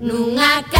[0.00, 0.79] nunca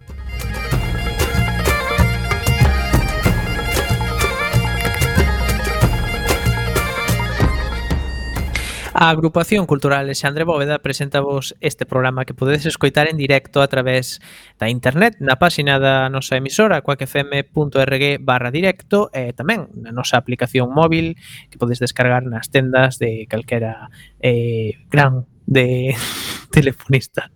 [9.01, 14.21] A Agrupación Cultural Alexandre Bóveda presentavos este programa que podedes escoitar en directo a través
[14.59, 20.69] da internet na páxina da nosa emisora coacfm.org barra directo e tamén na nosa aplicación
[20.69, 21.17] móvil
[21.49, 23.89] que podes descargar nas tendas de calquera
[24.21, 25.97] eh, gran de
[26.53, 27.33] telefonista.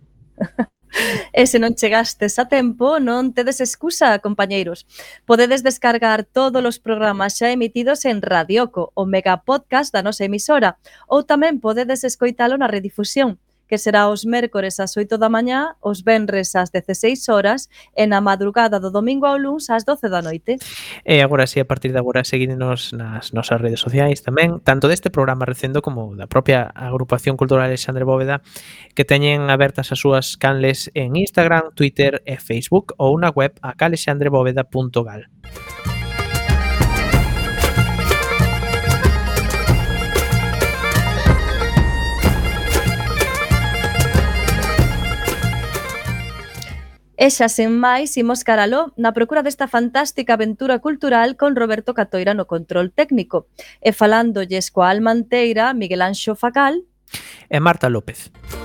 [1.36, 4.88] E se non chegastes a tempo, non tedes excusa, compañeiros.
[5.28, 10.80] Podedes descargar todos os programas xa emitidos en Radioco, o megapodcast da nosa emisora,
[11.12, 16.02] ou tamén podedes escoitalo na redifusión que será os mércores ás 8 da mañá, os
[16.02, 20.58] venres ás 16 horas e na madrugada do domingo ao luns ás 12 da noite.
[21.04, 24.86] E agora si sí, a partir de agora seguídenos nas nosas redes sociais tamén, tanto
[24.88, 28.46] deste programa recendo como da propia agrupación cultural Alexandre Bóveda,
[28.94, 35.26] que teñen abertas as súas canles en Instagram, Twitter e Facebook ou na web acalexandrebóveda.gal.
[47.16, 52.36] E xa sen máis, imos caraló na procura desta fantástica aventura cultural con Roberto Catoira
[52.36, 53.48] no control técnico
[53.80, 56.84] e falándolles coa almanteira Miguel Anxo Facal
[57.48, 58.36] e Marta López.
[58.36, 58.65] Música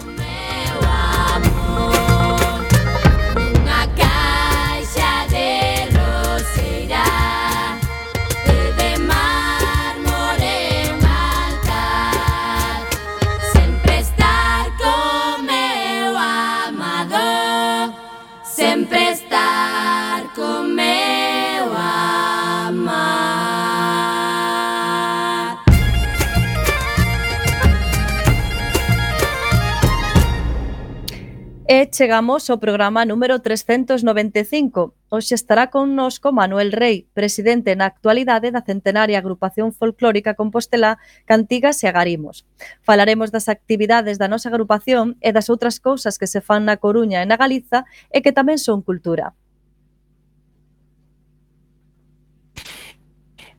[31.80, 34.92] E chegamos ao programa número 395.
[35.08, 41.88] Hoxe estará connosco Manuel Rey, presidente na actualidade da centenaria agrupación folclórica Compostelá Cantigas e
[41.88, 42.44] Agarimos.
[42.84, 47.24] Falaremos das actividades da nosa agrupación e das outras cousas que se fan na Coruña
[47.24, 49.32] e na Galiza e que tamén son cultura.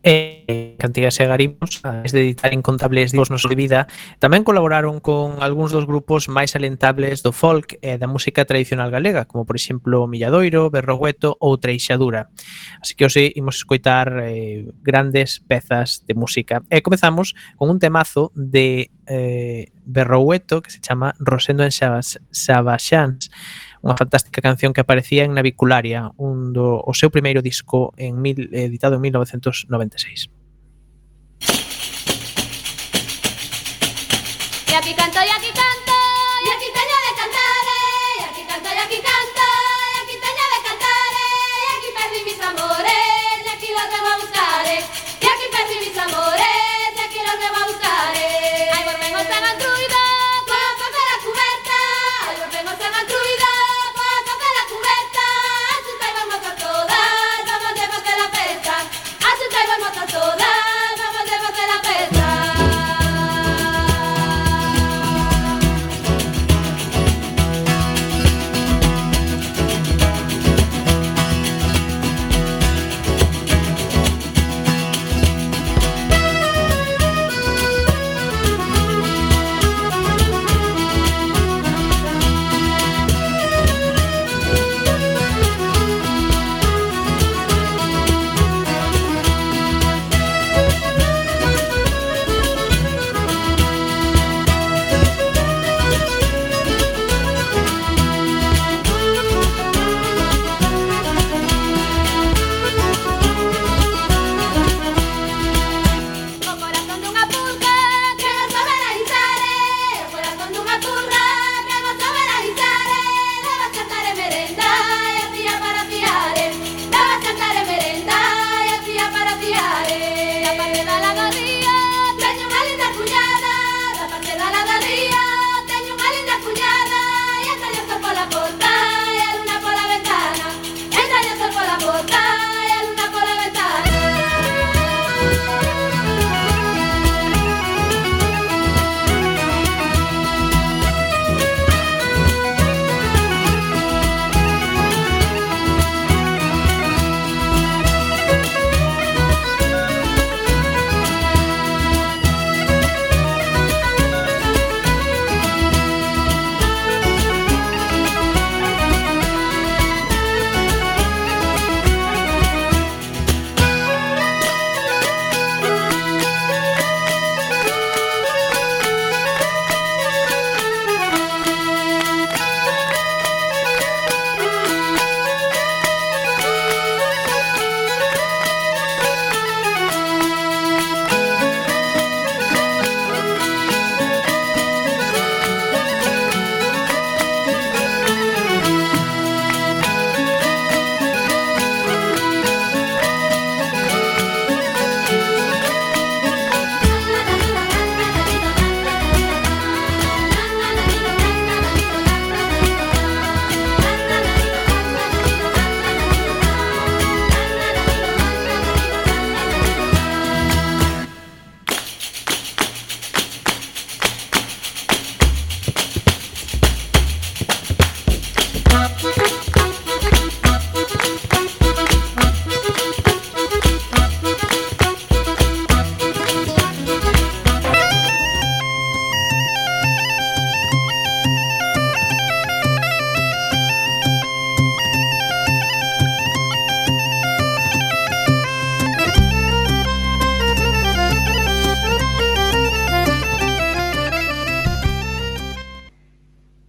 [0.04, 3.86] e Cantigas e Garimos, antes de editar Incontables discos nos vida,
[4.18, 9.30] tamén colaboraron con algúns dos grupos máis alentables do folk e da música tradicional galega,
[9.30, 12.34] como por exemplo Milladoiro, Berrogueto ou Treixadura.
[12.82, 16.66] Así que hoxe imos escoitar eh, grandes pezas de música.
[16.74, 23.30] E comezamos con un temazo de eh, Berrogueto que se chama Rosendo en Xabas, Xabaxans,
[23.82, 28.50] unha fantástica canción que aparecía en Navicularia, un do, o seu primeiro disco en mil,
[28.54, 30.30] editado en 1996.
[34.70, 35.20] Y aquí canto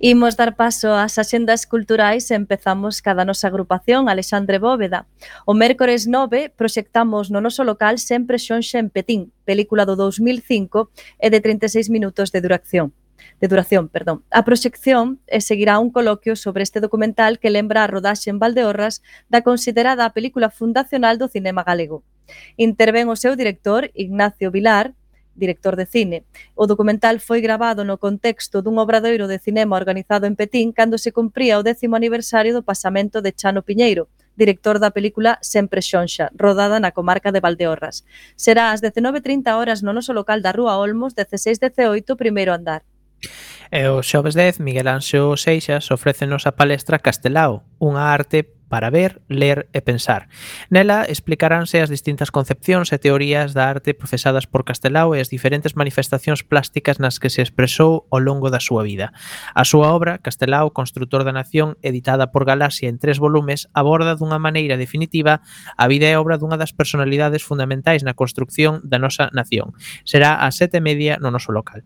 [0.04, 5.06] Imos dar paso ás axendas culturais e empezamos cada nosa agrupación Alexandre Bóveda.
[5.46, 10.90] O mércores 9 proxectamos no noso local Sempre Xonxa en Petín, película do 2005
[11.22, 12.90] e de 36 minutos de duración
[13.38, 14.26] de duración, perdón.
[14.34, 19.06] A proxección e seguirá un coloquio sobre este documental que lembra a rodaxe en Valdeorras
[19.30, 22.02] da considerada a película fundacional do cinema galego.
[22.58, 24.98] Interven o seu director, Ignacio Vilar,
[25.34, 26.24] director de cine.
[26.54, 31.12] O documental foi gravado no contexto dun obradoiro de cinema organizado en Petín cando se
[31.12, 36.80] cumpría o décimo aniversario do pasamento de Chano Piñeiro, director da película Sempre Xonxa, rodada
[36.80, 38.04] na comarca de Valdeorras.
[38.36, 42.82] Será ás 19.30 horas no noso local da Rúa Olmos, 1618, primeiro andar.
[43.72, 49.20] E o xoves 10, Miguel Anxo Seixas ofrécenos a palestra Castelao, unha arte para ver,
[49.28, 50.32] ler e pensar.
[50.72, 55.76] Nela explicaránse as distintas concepcións e teorías da arte profesadas por Castelao e as diferentes
[55.76, 59.12] manifestacións plásticas nas que se expresou ao longo da súa vida.
[59.52, 64.40] A súa obra, Castelao, Constructor da Nación, editada por Galaxia en tres volumes, aborda dunha
[64.40, 65.44] maneira definitiva
[65.76, 69.76] a vida e obra dunha das personalidades fundamentais na construcción da nosa nación.
[70.08, 71.84] Será a sete media no noso local.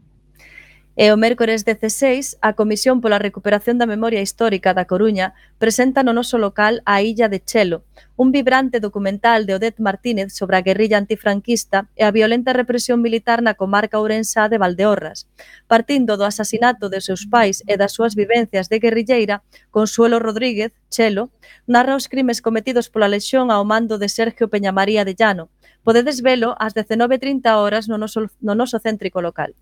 [0.99, 6.17] E o mércores 16, a Comisión pola Recuperación da Memoria Histórica da Coruña presenta no
[6.17, 7.85] noso local a Illa de Chelo,
[8.17, 13.45] un vibrante documental de Odet Martínez sobre a guerrilla antifranquista e a violenta represión militar
[13.45, 15.29] na comarca ourensá de Valdeorras.
[15.69, 21.29] Partindo do asasinato de seus pais e das súas vivencias de guerrilleira, Consuelo Rodríguez, Chelo,
[21.69, 25.53] narra os crimes cometidos pola lexión ao mando de Sergio Peñamaría de Llano.
[25.85, 29.53] Podedes velo ás 19.30 horas no noso, no noso céntrico local.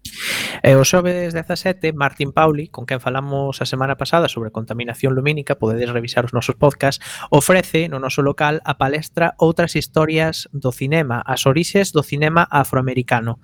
[0.62, 5.58] E o xoves 17, Martín Pauli, con quen falamos a semana pasada sobre contaminación lumínica,
[5.58, 11.25] podedes revisar os nosos podcast, ofrece no noso local a palestra Outras historias do cinema,
[11.25, 13.42] as orixes do cinema afroamericano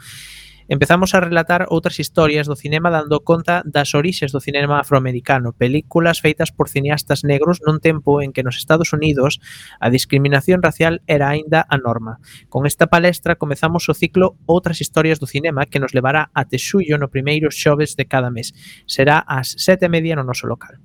[0.71, 6.23] empezamos a relatar outras historias do cinema dando conta das orixes do cinema afroamericano, películas
[6.23, 9.43] feitas por cineastas negros nun tempo en que nos Estados Unidos
[9.83, 12.23] a discriminación racial era aínda a norma.
[12.47, 17.03] Con esta palestra comezamos o ciclo Outras historias do cinema que nos levará a Texullo
[17.03, 18.55] no primeiro xoves de cada mes.
[18.87, 20.79] Será ás sete e media no noso local.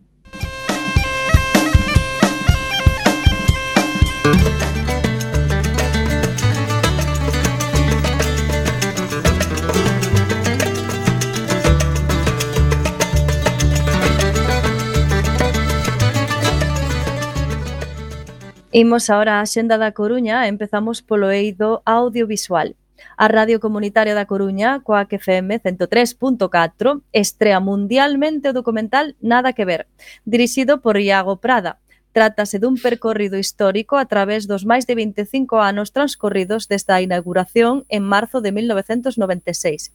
[18.76, 22.76] Imos agora á Xenda da Coruña empezamos polo eido audiovisual.
[23.16, 29.64] A Radio Comunitaria da Coruña, coa que FM 103.4, estrea mundialmente o documental Nada que
[29.64, 29.88] ver,
[30.28, 31.80] dirixido por Iago Prada,
[32.16, 37.84] Trátase dun percorrido histórico a través dos máis de 25 anos transcorridos desde a inauguración
[37.92, 39.92] en marzo de 1996.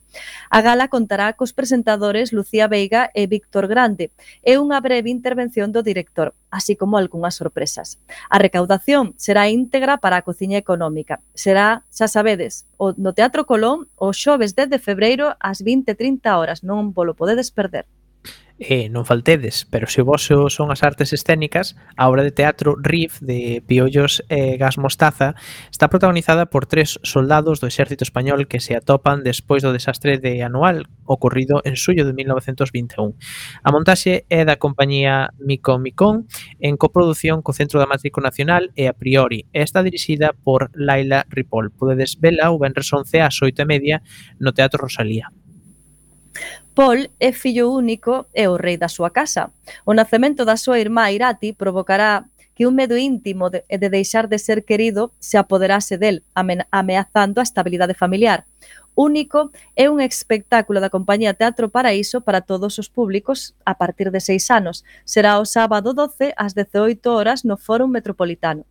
[0.53, 4.13] A gala contará cos presentadores Lucía Veiga e Víctor Grande
[4.45, 7.97] e unha breve intervención do director, así como algunhas sorpresas.
[8.29, 11.25] A recaudación será íntegra para a cociña económica.
[11.33, 16.61] Será, xa sabedes, no Teatro Colón o xoves 10 de febreiro ás 20.30 horas.
[16.61, 17.89] Non polo podedes perder
[18.61, 22.77] eh, non faltedes, pero se o vosso son as artes escénicas, a obra de teatro
[22.77, 25.33] Riff de Piollos e Gas Mostaza
[25.73, 30.45] está protagonizada por tres soldados do exército español que se atopan despois do desastre de
[30.45, 33.17] anual ocorrido en suyo de 1921.
[33.65, 36.29] A montaxe é da compañía Mico Micón
[36.61, 41.73] en coproducción co Centro Dramático Nacional e a priori e está dirixida por Laila Ripoll.
[41.73, 43.97] Podedes vela o Benres 11 ás 8 e media
[44.37, 45.33] no Teatro Rosalía.
[46.73, 49.51] Paul é fillo único e o rei da súa casa.
[49.85, 54.39] O nacemento da súa irmá Irati provocará que un medo íntimo de, de deixar de
[54.39, 58.45] ser querido se apoderase del, ameazando a estabilidade familiar.
[58.93, 64.19] Único é un espectáculo da compañía Teatro Paraíso para todos os públicos a partir de
[64.19, 64.83] seis anos.
[65.05, 68.67] Será o sábado 12 ás 18 horas no Fórum Metropolitano.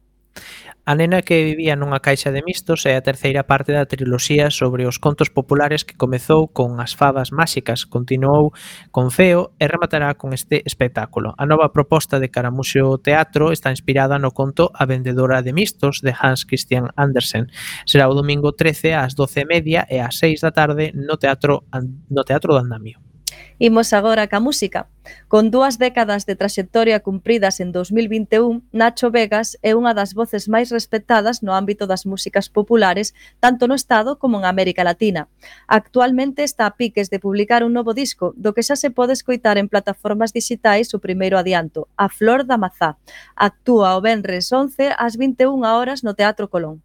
[0.91, 4.89] A nena que vivía nunha caixa de mistos é a terceira parte da triloxía sobre
[4.91, 8.51] os contos populares que comezou con As fabas máxicas, continuou
[8.91, 11.37] con Feo e rematará con este espectáculo.
[11.39, 16.17] A nova proposta de Caramuxo Teatro está inspirada no conto A vendedora de mistos de
[16.17, 17.53] Hans Christian Andersen.
[17.87, 21.69] Será o domingo 13 ás 12:30 e ás 6 da tarde no Teatro
[22.11, 23.10] no Teatro do Andamio.
[23.59, 24.89] Imos agora ca música.
[25.29, 30.73] Con dúas décadas de traxectoria cumpridas en 2021, Nacho Vegas é unha das voces máis
[30.73, 35.29] respetadas no ámbito das músicas populares tanto no Estado como en América Latina.
[35.67, 39.57] Actualmente está a piques de publicar un novo disco, do que xa se pode escoitar
[39.59, 42.97] en plataformas digitais o primeiro adianto, A Flor da Mazá.
[43.37, 46.85] Actúa o Benres 11 ás 21 horas no Teatro Colón.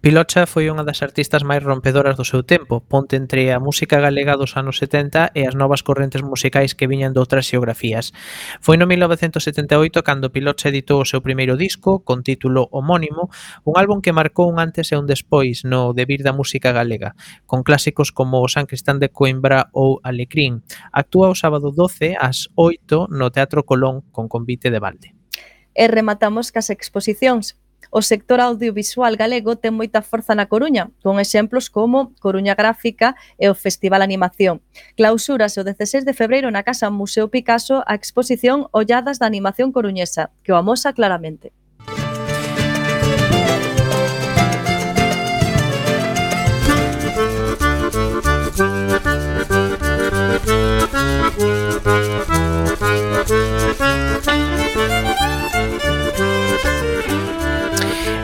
[0.00, 4.32] Pilocha foi unha das artistas máis rompedoras do seu tempo, ponte entre a música galega
[4.32, 8.16] dos anos 70 e as novas correntes musicais que viñan doutras xeografías.
[8.64, 13.28] Foi no 1978 cando Pilocha editou o seu primeiro disco, con título homónimo,
[13.68, 17.12] un álbum que marcou un antes e un despois no debir da música galega,
[17.44, 20.64] con clásicos como o San Cristán de Coimbra ou Alecrín.
[20.96, 25.12] Actúa o sábado 12 ás 8 no Teatro Colón con convite de balde.
[25.76, 31.66] E rematamos cas exposicións, O sector audiovisual galego ten moita forza na Coruña, con exemplos
[31.66, 34.62] como Coruña Gráfica e o Festival Animación.
[34.94, 40.30] Clausúrase o 16 de febreiro na Casa Museo Picasso a exposición Olladas da Animación Coruñesa,
[40.46, 41.50] que o amosa claramente.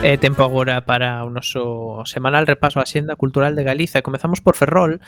[0.03, 4.53] É tempo agora para o noso semanal repaso á xenda cultural de Galiza comezamos por
[4.55, 5.01] Ferrol,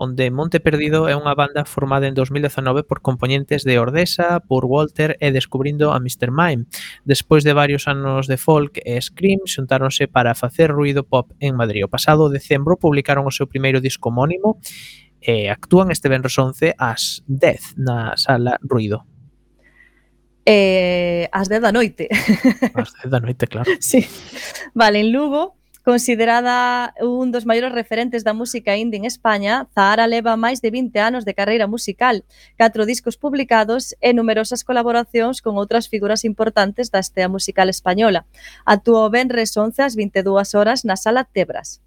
[0.00, 5.20] onde Monte Perdido é unha banda formada en 2019 por componentes de Ordesa, por Walter
[5.20, 6.32] e descubrindo a Mr.
[6.32, 6.66] Mime.
[7.04, 11.84] Despois de varios anos de folk e scream, xuntáronse para facer ruido pop en Madrid.
[11.84, 14.56] O pasado decembro publicaron o seu primeiro disco homónimo
[15.20, 19.09] e actúan este venres 11 ás 10 na sala Ruido
[20.46, 22.08] eh, ás 10 da noite.
[22.74, 23.70] Ás 10 da noite, claro.
[23.80, 24.06] sí.
[24.74, 30.36] Vale, en Lugo, considerada un dos maiores referentes da música indie en España, Zahara leva
[30.36, 32.24] máis de 20 anos de carreira musical,
[32.60, 38.28] catro discos publicados e numerosas colaboracións con outras figuras importantes da estea musical española.
[38.68, 41.80] Actuou ben Benres 11 ás 22 horas na Sala Tebras.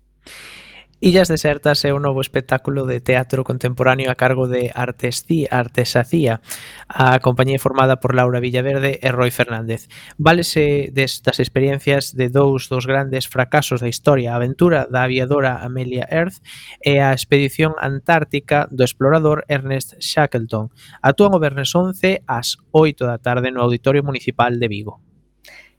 [1.04, 6.40] Illas Desertas é un novo espectáculo de teatro contemporáneo a cargo de Artesí, Artesacía,
[6.88, 9.92] a compañía formada por Laura Villaverde e Roy Fernández.
[10.16, 16.08] Válese destas experiencias de dous dos grandes fracasos da historia, a aventura da aviadora Amelia
[16.08, 16.40] Earth
[16.80, 20.72] e a expedición antártica do explorador Ernest Shackleton.
[21.04, 25.04] Actúan o Bernes 11 ás 8 da tarde no Auditorio Municipal de Vigo.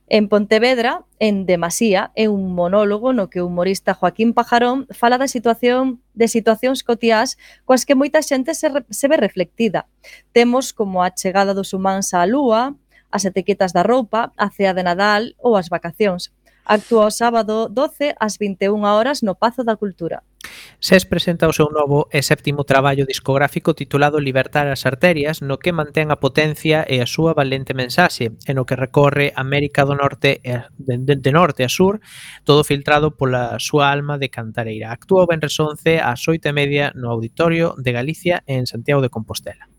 [0.06, 5.32] En Pontevedra, en Demasía, é un monólogo no que o humorista Joaquín Pajarón fala da
[5.32, 9.88] situación de situacións cotiás coas que moita xente se, re, se ve reflectida.
[10.36, 12.76] Temos como a chegada dos humáns á lúa,
[13.08, 16.33] as etiquetas da roupa, a cea de Nadal ou as vacacións.
[16.64, 20.24] Actúa o sábado 12 ás 21 horas no Pazo da Cultura.
[20.80, 25.76] SES presenta o seu novo e séptimo traballo discográfico titulado Libertar as arterias, no que
[25.76, 30.40] mantén a potencia e a súa valente mensaxe, e no que recorre América do Norte
[30.40, 32.00] e de, de norte a sur,
[32.48, 34.88] todo filtrado pola súa alma de cantareira.
[34.88, 39.12] Actúa o Benres 11 ás 8 e media no Auditorio de Galicia en Santiago de
[39.12, 39.73] Compostela.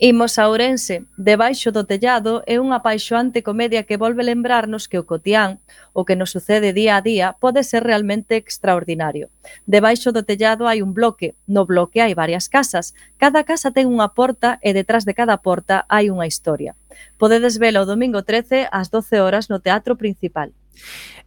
[0.00, 1.06] Imos a Ourense.
[1.16, 5.62] Debaixo do tellado é unha paixoante comedia que volve lembrarnos que o cotián,
[5.94, 9.30] o que nos sucede día a día, pode ser realmente extraordinario.
[9.70, 12.90] Debaixo do tellado hai un bloque, no bloque hai varias casas,
[13.22, 16.74] cada casa ten unha porta e detrás de cada porta hai unha historia.
[17.14, 20.50] Podedes velo o domingo 13 ás 12 horas no Teatro Principal.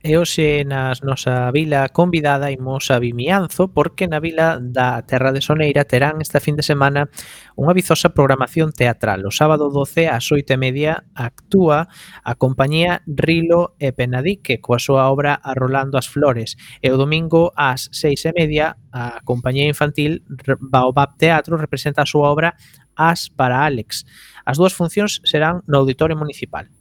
[0.06, 5.42] E hoxe nas nosa vila convidada imos a Vimianzo porque na vila da Terra de
[5.42, 7.10] Soneira terán esta fin de semana
[7.58, 9.26] unha vizosa programación teatral.
[9.26, 11.90] O sábado 12 ás 8 e media actúa
[12.22, 17.90] a compañía Rilo e Penadique coa súa obra Arrolando as Flores e o domingo ás
[17.90, 20.22] 6 e media a compañía infantil
[20.62, 22.54] Baobab Teatro representa a súa obra
[22.94, 24.06] As para Alex.
[24.46, 26.77] As dúas funcións serán no Auditorio Municipal.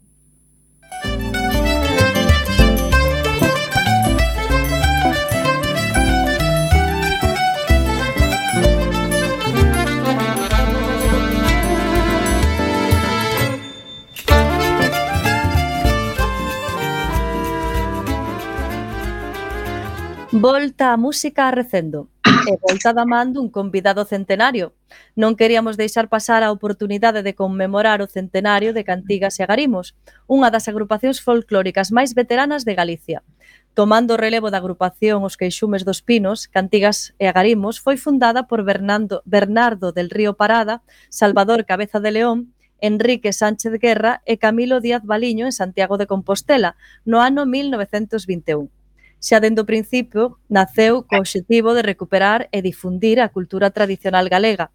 [20.39, 22.11] Volta a música a recendo
[22.47, 24.77] e volta da man dun convidado centenario.
[25.17, 29.97] Non queríamos deixar pasar a oportunidade de conmemorar o centenario de Cantigas e Agarimos,
[30.29, 33.25] unha das agrupacións folclóricas máis veteranas de Galicia.
[33.73, 38.61] Tomando o relevo da agrupación Os Queixumes dos Pinos, Cantigas e Agarimos foi fundada por
[38.61, 42.53] Bernardo, Bernardo del Río Parada, Salvador Cabeza de León
[42.85, 46.77] Enrique Sánchez Guerra e Camilo Díaz Baliño en Santiago de Compostela
[47.09, 48.76] no ano 1921
[49.21, 54.71] xa dende o principio naceu co obxectivo de recuperar e difundir a cultura tradicional galega.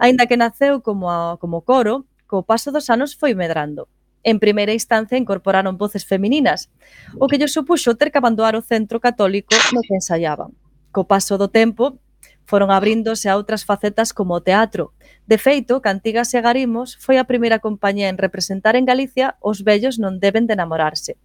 [0.00, 3.88] Aínda que naceu como, a, como coro, co paso dos anos foi medrando.
[4.26, 6.66] En primeira instancia incorporaron voces femininas,
[7.14, 10.50] o que lle supuxo ter que abandonar o centro católico no que ensaiaban.
[10.90, 12.02] Co paso do tempo,
[12.46, 14.94] foron abríndose a outras facetas como o teatro.
[15.30, 19.98] De feito, Cantigas e Garimos foi a primeira compañía en representar en Galicia os vellos
[20.02, 21.18] non deben de enamorarse.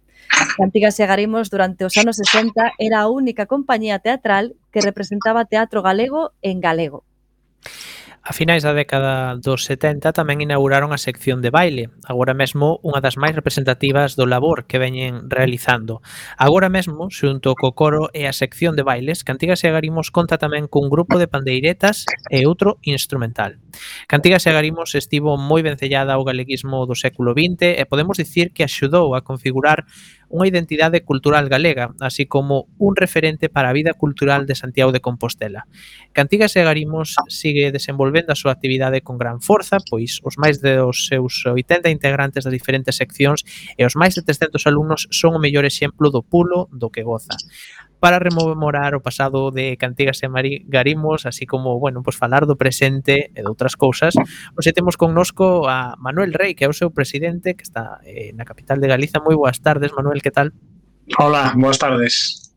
[0.56, 5.82] Cantigas e Agarimos durante os anos 60 era a única compañía teatral que representaba teatro
[5.82, 7.04] galego en galego.
[8.24, 13.02] A finais da década dos 70 tamén inauguraron a sección de baile, agora mesmo unha
[13.02, 16.06] das máis representativas do labor que veñen realizando.
[16.38, 20.70] Agora mesmo, xunto co coro e a sección de bailes, Cantigas e Agarimos conta tamén
[20.70, 23.58] cun grupo de pandeiretas e outro instrumental.
[24.06, 28.62] Cantigas e Agarimos estivo moi vencellada ao galeguismo do século XX e podemos dicir que
[28.62, 29.82] axudou a configurar
[30.32, 35.04] unha identidade cultural galega, así como un referente para a vida cultural de Santiago de
[35.04, 35.68] Compostela.
[36.16, 41.04] Cantigas e Garimos sigue desenvolvendo a súa actividade con gran forza, pois os máis dos
[41.04, 43.44] seus 80 integrantes das diferentes seccións
[43.76, 47.36] e os máis de 300 alumnos son o mellor exemplo do pulo do que goza
[48.02, 50.28] para rememorar o pasado de Cantigas e
[50.66, 54.18] Garimos, así como, bueno, pues falar do presente e de outras cousas.
[54.58, 58.42] Hoxe temos connosco a Manuel Rey, que é o seu presidente, que está eh, na
[58.42, 59.22] capital de Galiza.
[59.22, 60.50] Moi boas tardes, Manuel, que tal?
[61.14, 62.50] Hola, boas tardes.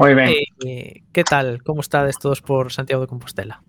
[0.00, 0.32] Moi ben.
[0.32, 1.60] Eh, eh que tal?
[1.60, 3.60] Como estades todos por Santiago de Compostela?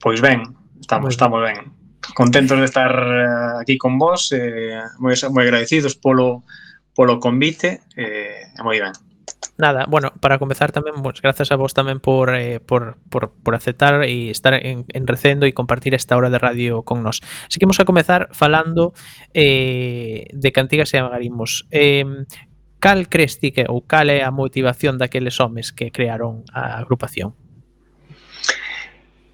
[0.00, 0.48] Pois ben,
[0.80, 1.76] estamos, estamos ben.
[2.16, 6.48] Contentos de estar eh, aquí con vos, eh, moi, moi agradecidos polo,
[6.96, 8.96] polo convite, eh, moi ben.
[9.56, 13.58] Nada, bueno, para comezar tamén, pues, grazas a vos tamén por, eh, por, por, por
[13.58, 17.22] aceptar e estar en, en recendo e compartir esta hora de radio con nos.
[17.46, 18.94] Así que vamos a comezar falando
[19.34, 21.66] eh, de cantigas e agarimos.
[21.74, 22.06] Eh,
[22.78, 27.34] cal crees ti que ou cal é a motivación daqueles homes que crearon a agrupación?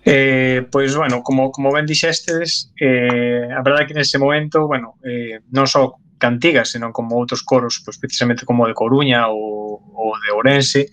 [0.04, 5.00] Eh, pois, bueno, como, como ben dixestes, eh, a verdade é que nese momento, bueno,
[5.00, 10.16] eh, non só cantigas, senón como outros coros, pois, precisamente como de Coruña ou, ou
[10.16, 10.88] de Ourense,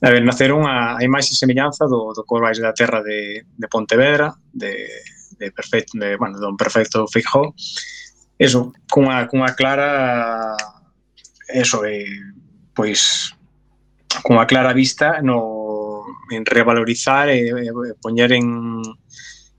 [0.00, 3.66] a ver, naceron a, a imaxe e semellanza do, do Corvais da Terra de, de
[3.68, 4.88] Pontevedra, de,
[5.36, 7.52] de, perfecto, de, bueno, don Perfecto Feijó,
[8.40, 10.56] eso, cunha, cunha clara
[11.48, 12.08] eso, eh,
[12.72, 13.34] pois
[14.24, 18.80] cunha clara vista no en revalorizar e e poñer en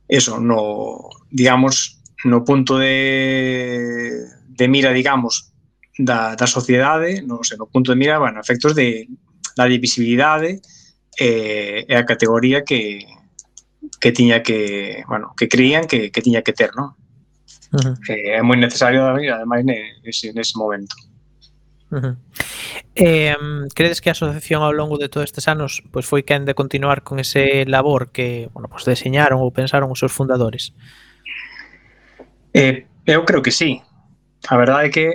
[0.09, 4.25] eso, no digamos, no punto de
[4.59, 5.55] de mira, digamos,
[5.97, 9.07] da, da sociedade, non sei, no punto de mira, bueno, efectos de
[9.55, 10.59] da divisibilidade
[11.15, 13.07] eh, e a categoría que
[13.99, 16.95] que tiña que, bueno, que creían que, que tiña que ter, non?
[17.71, 17.95] Uh -huh.
[18.03, 20.95] Que é moi necesario, ademais, nese, nese momento.
[21.91, 22.15] Uh -huh.
[22.95, 23.35] eh,
[23.75, 27.01] credes que a asociación ao longo de todos estes anos pois foi quen de continuar
[27.03, 30.71] con ese labor que, bueno, pois deseñaron ou pensaron os seus fundadores?
[32.53, 33.81] Eh, eu creo que sí.
[34.47, 35.07] A verdade é que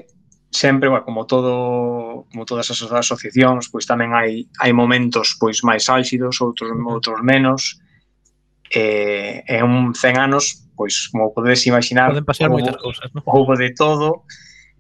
[0.51, 5.89] sempre, bueno, como todo como todas as asociacións, pois tamén hai hai momentos pois máis
[5.91, 7.81] álxidos, outros outros menos.
[8.75, 13.23] Eh, en un 100 anos, pois como podedes imaginar, poden pasar moitas cousas, ¿no?
[13.27, 14.27] Houve de todo.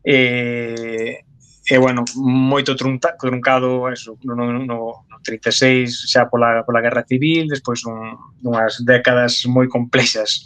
[0.02, 1.22] Eh,
[1.64, 4.78] e bueno, moito trunca, truncado eso, no, no, no
[5.24, 10.44] 36 xa pola, pola guerra civil, despois un, unhas décadas moi complexas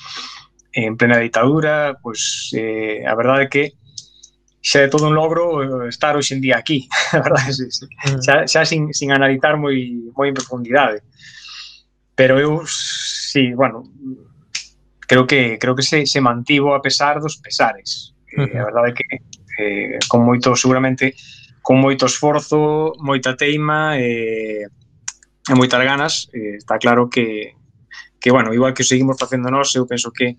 [0.70, 3.64] en plena ditadura, pois eh, a verdade é que
[4.68, 6.84] xa é todo un logro eh, estar hoxe en día aquí,
[7.16, 7.88] a verdade, sí, sí.
[8.20, 9.80] Xa, xa sin, sin analizar moi,
[10.12, 11.00] moi en profundidade.
[12.12, 13.88] Pero eu, sí, bueno,
[15.08, 18.12] creo que creo que se, se mantivo a pesar dos pesares.
[18.36, 18.52] Uh -huh.
[18.52, 19.06] Eh, a verdade é que
[19.58, 21.16] eh, con moito, seguramente,
[21.64, 27.56] con moito esforzo, moita teima e, eh, e moitas ganas, eh, está claro que,
[28.20, 30.36] que, bueno, igual que seguimos facendo nós, eu penso que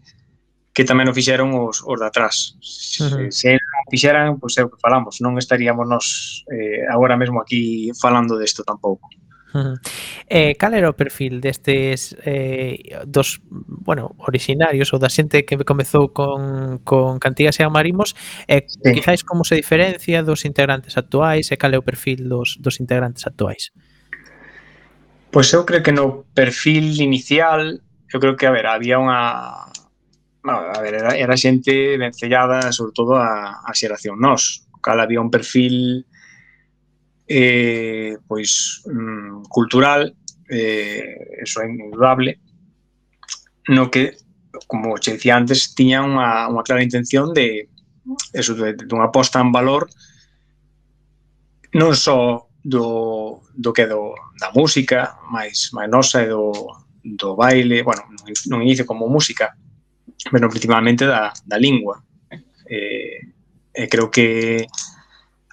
[0.70, 2.56] que tamén o fixeron os, os de atrás.
[3.02, 3.28] Uh -huh.
[3.34, 6.06] Se, se fixeran, pois é o que falamos, non estaríamos nós
[6.54, 9.10] eh, agora mesmo aquí falando desto tampouco.
[9.50, 9.76] Uh -huh.
[10.30, 16.14] Eh, cal era o perfil destes eh, dos, bueno, originarios ou da xente que comezou
[16.14, 18.14] con, con Cantigas e Amarimos
[18.46, 18.94] eh, sí.
[18.94, 23.26] quizáis como se diferencia dos integrantes actuais e cal é o perfil dos, dos integrantes
[23.26, 23.74] actuais?
[25.34, 27.82] Pois eu creo que no perfil inicial
[28.14, 29.70] eu creo que, a ver, había unha
[30.50, 35.22] bueno, a ver, era, era xente vencellada sobre todo a, a xeración nós, cal había
[35.22, 36.06] un perfil
[37.28, 40.16] eh, pois mm, cultural
[40.50, 42.40] eh, eso é indudable
[43.70, 44.18] no que
[44.66, 47.70] como che dicía antes tiña unha, unha clara intención de
[48.34, 49.86] eso, de, de unha posta en valor
[51.78, 56.50] non só do, do que do, da música máis, máis nosa e do,
[57.06, 58.02] do baile, bueno,
[58.50, 59.54] non inicio como música,
[60.32, 62.04] pero principalmente da, da lingua.
[62.66, 63.20] Eh,
[63.74, 64.68] e creo que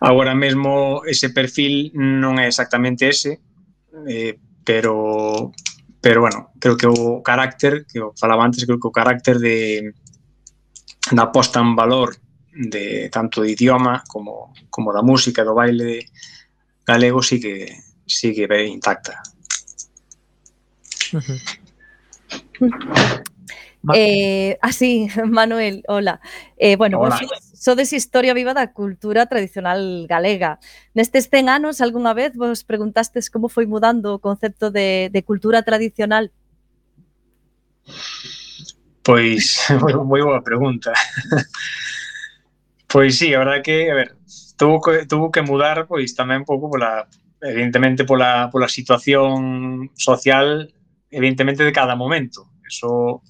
[0.00, 3.40] agora mesmo ese perfil non é exactamente ese,
[4.08, 5.52] eh, pero
[6.00, 9.94] pero bueno, creo que o carácter, que o falaba antes, creo que o carácter de
[11.10, 12.18] da posta en valor
[12.52, 16.10] de tanto de idioma como, como da música, do baile
[16.86, 17.70] galego sigue
[18.06, 19.22] sigue intacta.
[21.12, 21.38] Uh -huh.
[23.94, 26.20] Eh, ah, así, Manuel, hola.
[26.56, 27.18] Eh, bueno, hola.
[27.20, 30.58] Vos sodes, historia viva da cultura tradicional galega.
[30.94, 35.62] Nestes 100 anos, algunha vez vos preguntastes como foi mudando o concepto de, de cultura
[35.62, 36.30] tradicional?
[39.02, 40.92] Pois, moi, moi boa pregunta.
[42.86, 44.16] Pois sí, a verdade que, a ver,
[44.56, 47.04] tuvo que, tuvo que mudar pois tamén pouco pola
[47.42, 50.70] evidentemente pola pola situación social
[51.10, 52.46] evidentemente de cada momento.
[52.62, 53.20] Eso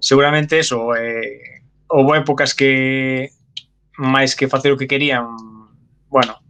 [0.00, 3.30] seguramente eso, eh, houve épocas que
[4.00, 5.36] máis que facer o que querían,
[6.08, 6.40] bueno,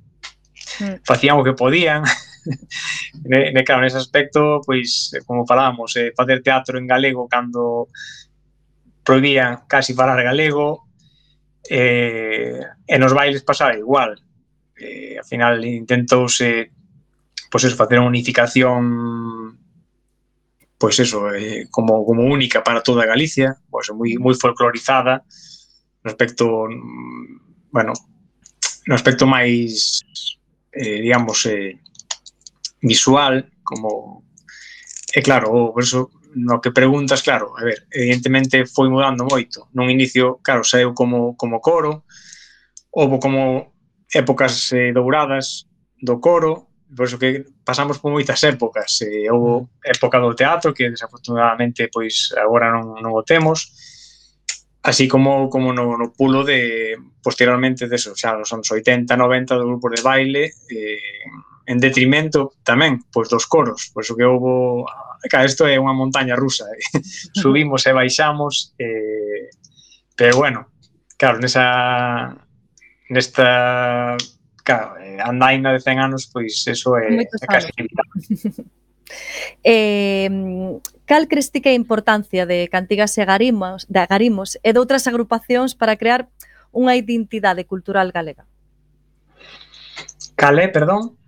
[0.78, 1.02] mm.
[1.04, 2.04] facían o que podían,
[3.28, 7.90] ne, ne, claro, nese aspecto, pois, como falábamos, eh, facer teatro en galego cando
[9.02, 10.86] prohibían casi falar galego,
[11.68, 14.16] eh, e nos bailes pasaba igual.
[14.80, 16.72] Eh, ao final intentouse
[17.52, 19.59] pois, eso, facer unha unificación
[20.80, 25.20] pois eso, eh, como, como única para toda Galicia, pois moi, moi folclorizada
[26.00, 27.92] no aspecto, mm, bueno,
[28.88, 30.00] no aspecto máis,
[30.72, 31.76] eh, digamos, eh,
[32.80, 34.24] visual, como,
[35.12, 39.68] e claro, oh, o verso, no que preguntas, claro, a ver, evidentemente foi mudando moito.
[39.76, 42.08] Nun inicio, claro, saiu como, como coro,
[42.88, 43.76] houve como
[44.16, 45.68] épocas eh, douradas
[46.00, 49.02] do coro, pois, que pasamos por moitas épocas.
[49.06, 49.94] Eh, houve mm.
[49.96, 53.70] época do teatro, que desafortunadamente pois agora non, non o temos,
[54.82, 59.54] así como como no, no pulo de posteriormente de eso, xa nos anos 80, 90
[59.54, 61.26] do grupo de baile, eh,
[61.70, 65.92] en detrimento tamén pois dos coros, pois o que houve ah, Claro, isto é unha
[65.92, 66.80] montaña rusa, eh?
[67.36, 69.52] subimos e baixamos, eh,
[70.16, 70.72] pero bueno,
[71.20, 72.32] claro, nesa
[73.12, 74.16] nesta
[74.70, 78.70] claro, eh, andaina de 100 anos, pois eso é, é casi inevitable.
[79.64, 80.30] eh,
[81.04, 84.78] cal crees ti que é a importancia de Cantigas e Garimos, de Agarimos e de
[84.78, 86.30] outras agrupacións para crear
[86.70, 88.46] unha identidade cultural galega?
[90.38, 91.18] Calé, perdón?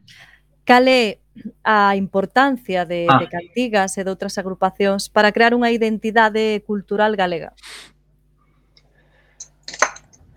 [0.62, 1.18] Calé
[1.64, 3.18] a importancia de, ah.
[3.18, 7.50] de Cantigas e de outras agrupacións para crear unha identidade cultural galega?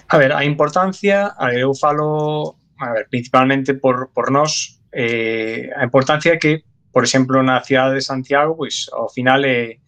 [0.08, 5.70] A ver, a importancia, a ver, eu falo a ver, principalmente por, por nós, eh,
[5.76, 9.80] a importancia é que, por exemplo, na cidade de Santiago, pois, ao final, é,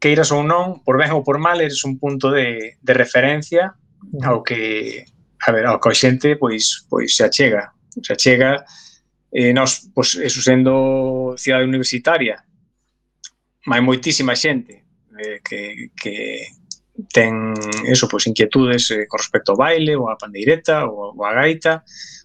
[0.00, 3.74] queiras ou non, por ben ou por mal, eres un punto de, de referencia
[4.22, 5.04] ao que,
[5.42, 7.74] a ver, ao que a xente, pois, pois se achega.
[8.02, 8.64] Se achega,
[9.32, 12.40] eh, nós, pois, eso sendo cidade universitaria,
[13.68, 14.86] hai moitísima xente
[15.18, 16.46] eh, que, que,
[17.12, 17.54] ten
[17.86, 21.84] eso, pois inquietudes eh, con respecto ao baile, ou a pandeireta, ou, ou a gaita,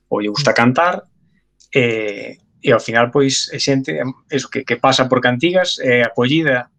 [0.09, 0.57] ou lle gusta mm.
[0.57, 1.05] cantar,
[1.73, 3.93] e, e ao final pois é xente
[4.31, 6.69] eso, que, que pasa por Cantigas é acollida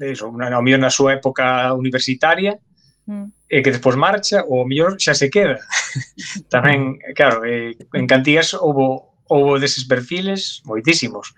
[0.00, 2.58] eso, na, ao mellor na súa época universitaria
[3.06, 3.48] mm.
[3.48, 5.60] e que despois marcha ou ao mellor xa se queda.
[6.52, 11.32] Tamén, claro, eh, en Cantigas houve, houve deses perfiles moitísimos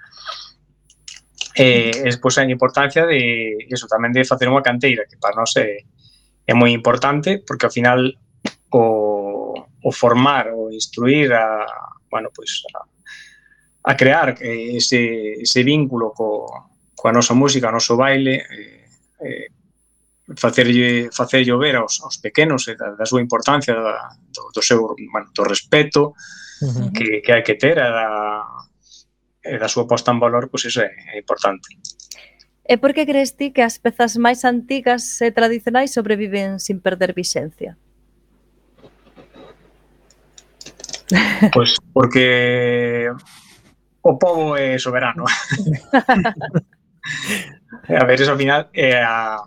[1.55, 5.87] eh, despois a importancia de eso, tamén de facer unha canteira, que para nós é,
[6.47, 8.11] é moi importante, porque ao final
[8.75, 11.67] o, o formar, o instruir a,
[12.11, 12.83] bueno, pois, a,
[13.87, 18.85] a crear ese, ese vínculo co, coa nosa música, o noso baile, eh,
[19.23, 19.49] eh,
[20.37, 24.97] facerlle facer ver aos, aos pequenos e da, da súa importancia da, do, do seu
[25.13, 26.17] bueno, do respeto
[26.63, 26.89] uh -huh.
[26.97, 28.41] que, que hai que ter a,
[29.45, 31.69] e da súa posta en valor, pois iso é, é importante.
[32.65, 37.13] E por que crees ti que as pezas máis antigas e tradicionais sobreviven sin perder
[37.13, 37.77] vixencia?
[41.53, 43.13] Pois porque
[44.01, 45.29] o povo é soberano.
[47.85, 49.45] a ver, eso ao final é a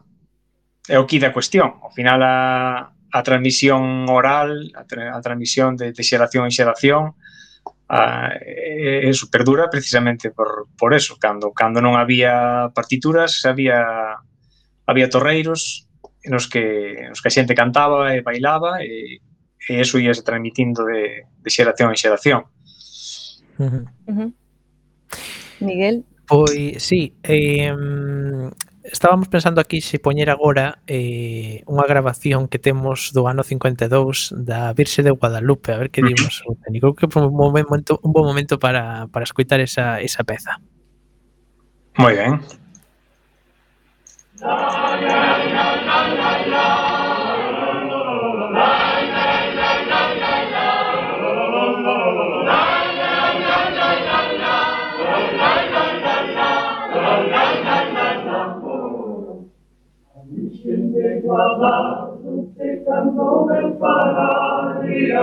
[0.87, 1.81] é o que da cuestión.
[1.81, 7.15] Ao final a a transmisión oral, a, tra a transmisión de, de xeración en xeración,
[7.87, 14.19] a, é, é precisamente por, por eso, cando, cando non había partituras, había
[14.87, 15.87] había torreiros
[16.27, 19.23] nos que, nos que a xente cantaba e bailaba e,
[19.67, 22.41] e eso íase transmitindo de, de xeración en xeración.
[23.59, 23.83] Uh -huh.
[24.07, 24.29] Uh -huh.
[25.59, 26.03] Miguel?
[26.27, 27.71] Pois, sí, eh,
[28.91, 34.71] estábamos pensando aquí se poñer agora eh, unha grabación que temos do ano 52 da
[34.73, 36.43] Virxe de Guadalupe, a ver que dimos.
[36.43, 40.57] Creo que foi un, momento, un bom momento para, para escutar esa, esa peza.
[41.97, 42.39] Moi ben.
[61.37, 65.13] Ojalá usted cantó el paraíso.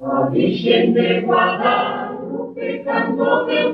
[0.00, 3.72] A Virgen de Guadalupe cantó el.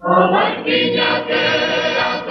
[0.00, 2.24] A la piñatera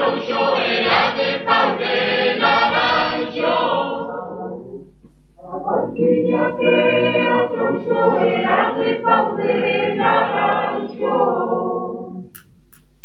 [0.58, 3.58] era de padre naranjo.
[5.38, 11.85] A la piñatera tronchó era de padre naranjo.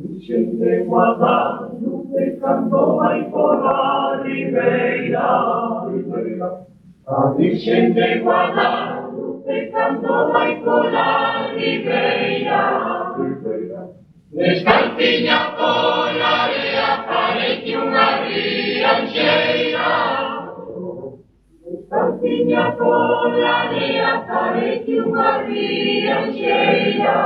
[0.00, 6.66] Vicente guardando peccando ai pola ribeira, ribeira.
[7.06, 13.27] A Vicente guardando peccando ai pola ribeira, ribeira.
[14.38, 19.90] Espartiña pola area parece unha rianxeira.
[21.66, 27.18] Espartiña pola area parece unha rianxeira.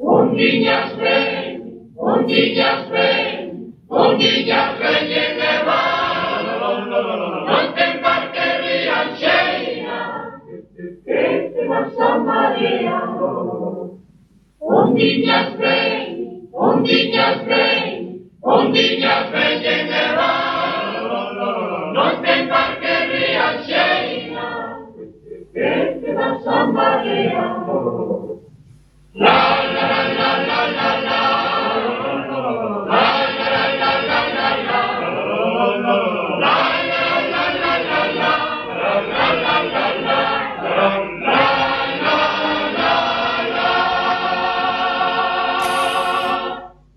[0.00, 6.44] Ondiñas ven, ondiñas ven, ondiñas ven e me van.
[7.44, 10.00] Non ten parte rianxeira,
[11.04, 11.20] que
[11.52, 13.55] te vas a marear.
[14.68, 21.02] Ondillas ven, ondillas ven, ondillas ven general.
[21.94, 24.48] No te embarques riacheira,
[25.54, 27.52] que te vas a marear.
[29.14, 29.38] La,
[29.76, 29.95] la,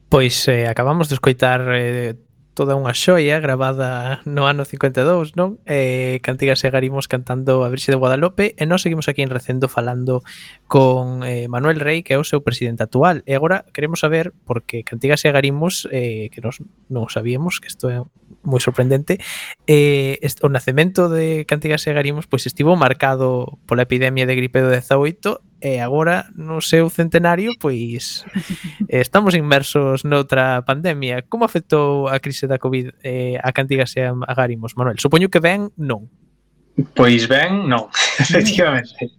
[0.10, 2.18] Pois eh, acabamos de escoitar eh,
[2.58, 5.62] toda unha xoia gravada no ano 52, non?
[5.70, 9.70] Eh, Cantigas e Garimos cantando a Virxe de Guadalope e nós seguimos aquí en Recendo
[9.70, 10.26] falando
[10.66, 13.22] con eh, Manuel Rey, que é o seu presidente actual.
[13.30, 16.58] E agora queremos saber, porque Cantigas e Garimos, eh, que nós
[16.90, 18.02] non sabíamos, que isto é
[18.42, 19.22] moi sorprendente,
[19.70, 24.74] eh, o nacemento de Cantigas e Garimos pois estivo marcado pola epidemia de gripe do
[24.74, 28.24] 18 e agora no seu centenario pois
[28.88, 31.28] estamos inmersos noutra pandemia.
[31.28, 35.00] Como afectou a crise da Covid eh, a cantiga se agarimos, Manuel?
[35.00, 36.08] Supoño que ben, non.
[36.96, 37.92] Pois ben, non,
[38.24, 39.12] efectivamente.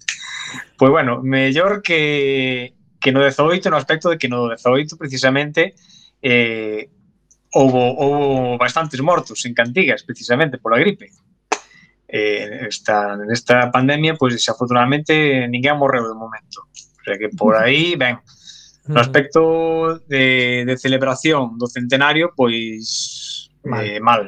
[0.80, 5.76] Pois bueno, mellor que, que no 18 no aspecto de que no 18 precisamente
[6.22, 6.88] eh,
[7.52, 11.12] houbo, houbo bastantes mortos en cantigas precisamente pola gripe
[12.12, 16.66] eh, esta, nesta pandemia, pois pues, afortunadamente ninguén morreu de momento.
[16.66, 18.18] O sea que por aí, ben,
[18.90, 23.84] no aspecto de, de celebración do centenario, pois mal.
[23.84, 24.22] Eh, mal.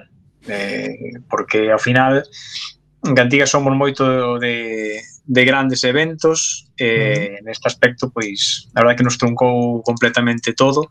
[0.46, 2.26] Eh, porque ao final
[3.04, 7.46] en Cantiga somos moito de, de grandes eventos eh, mm.
[7.46, 10.90] neste aspecto pois a verdade que nos truncou completamente todo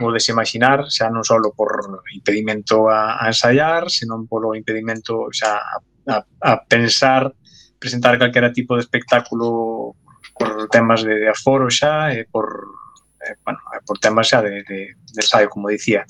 [0.00, 5.76] podes imaginar xa non só por impedimento a, a ensayar senón polo impedimento xa a
[6.08, 7.32] a, a pensar
[7.78, 9.94] presentar calquera tipo de espectáculo
[10.34, 12.48] por temas de, de aforo xa e por
[13.22, 16.06] eh, bueno, por temas xa de, de, de ensaio, como dicía.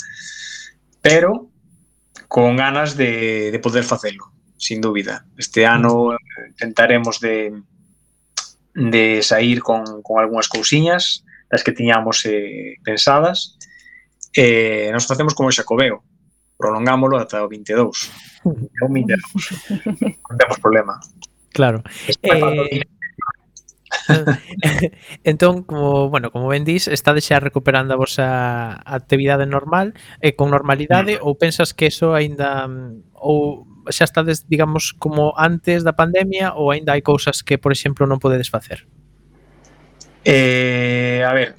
[1.03, 1.51] Pero
[2.29, 5.25] con ganas de, de poder facelo, sin dúbida.
[5.37, 6.17] Este ano
[6.57, 7.53] tentaremos de
[8.79, 13.59] de sair con, con algunhas cousiñas das que tiñamos eh, pensadas.
[14.37, 16.05] Eh, nos facemos como Xacobeo,
[16.59, 18.11] prolongámoslo ata o 22.
[18.83, 19.23] o 22.
[20.27, 20.99] non temos problema.
[21.55, 21.87] Claro.
[22.27, 22.83] Eh,
[25.25, 28.29] entón, como, bueno, como ben dis, estades xa recuperando a vosa
[28.85, 31.25] actividade normal e con normalidade mm.
[31.25, 32.69] ou pensas que eso aínda
[33.15, 38.05] ou xa estades, digamos, como antes da pandemia ou aínda hai cousas que, por exemplo,
[38.05, 38.85] non podedes facer?
[40.27, 41.57] Eh, a ver,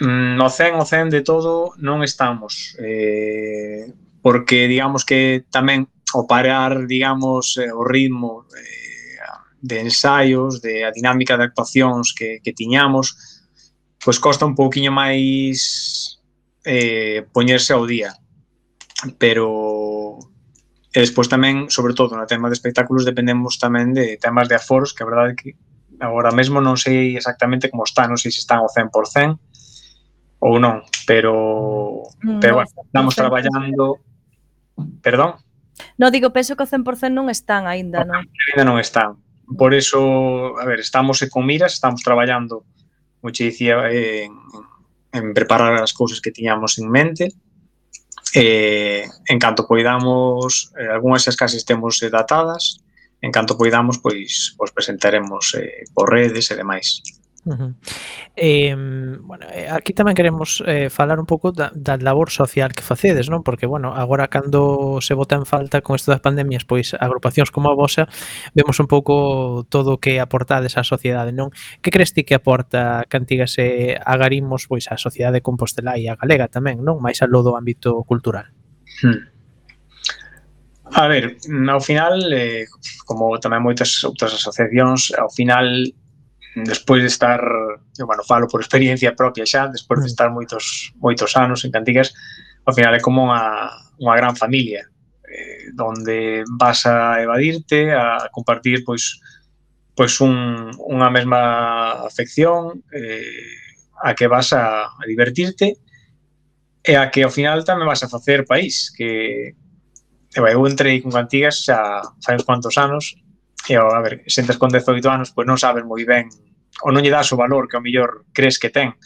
[0.00, 2.74] Mm, no 100 o 100 de todo non estamos.
[2.80, 3.92] Eh,
[4.24, 9.20] porque digamos que tamén o parar digamos eh, o ritmo eh,
[9.60, 13.12] de ensaios de a dinámica de actuacións que, que tiñamos
[14.00, 16.16] pois costa un pouquiño máis
[16.64, 18.16] eh, poñerse ao día.
[19.20, 20.16] Pero
[20.90, 24.96] e despois tamén sobre todo no tema de espectáculos dependemos tamén de temas de aforos
[24.96, 25.48] que a verdade é que
[26.00, 29.49] agora mesmo non sei exactamente como está non sei se están ao 100%
[30.40, 34.00] ou non, pero no, pero bueno, estamos traballando.
[35.04, 35.36] Perdón.
[36.00, 38.24] No digo, penso que o 100% non están aínda, non.
[38.24, 39.20] Ainda non están.
[39.52, 42.64] Por eso, a ver, estamos con miras, estamos traballando,
[43.20, 44.32] como che dicía, en,
[45.12, 47.28] en preparar as cousas que tiñamos en mente.
[48.32, 52.78] Eh, en canto poidamos, eh, algunhas das casas temos eh, datadas,
[53.20, 57.02] en canto poidamos, pois, pois presentaremos eh, por redes e demais.
[57.44, 57.72] Uh
[58.36, 58.74] eh,
[59.20, 63.44] bueno, aquí tamén queremos eh, falar un pouco da, da labor social que facedes, non?
[63.44, 67.68] Porque, bueno, agora cando se bota en falta con isto das pandemias, pois agrupacións como
[67.68, 68.08] a vosa
[68.56, 71.52] vemos un pouco todo o que aportades á sociedade, non?
[71.84, 76.48] Que crees ti que aporta Cantigas e agarimos pois á sociedade compostelá e a galega
[76.48, 77.00] tamén, non?
[77.02, 78.48] Mais aló do ámbito cultural.
[79.04, 79.28] Hmm.
[80.92, 81.36] A ver,
[81.68, 82.66] ao final, eh,
[83.04, 85.66] como tamén moitas outras asociacións, ao final
[86.54, 87.40] despois de estar,
[87.98, 90.12] eu, bueno, falo por experiencia propia xa, despois de mm.
[90.12, 92.12] estar moitos moitos anos en Cantigas,
[92.66, 93.70] ao final é como unha,
[94.02, 94.86] unha gran familia,
[95.30, 99.22] eh, onde vas a evadirte, a compartir pois
[99.94, 103.52] pois un, unha mesma afección eh,
[104.00, 105.76] a que vas a, a divertirte
[106.80, 109.52] e a que ao final tamén vas a facer país que
[110.32, 113.18] eu entrei con Cantigas xa fai uns cuantos anos
[113.70, 116.26] que, a ver, sentas con 18 anos, pois non sabes moi ben,
[116.82, 118.98] ou non lle das o valor que ao mellor crees que ten,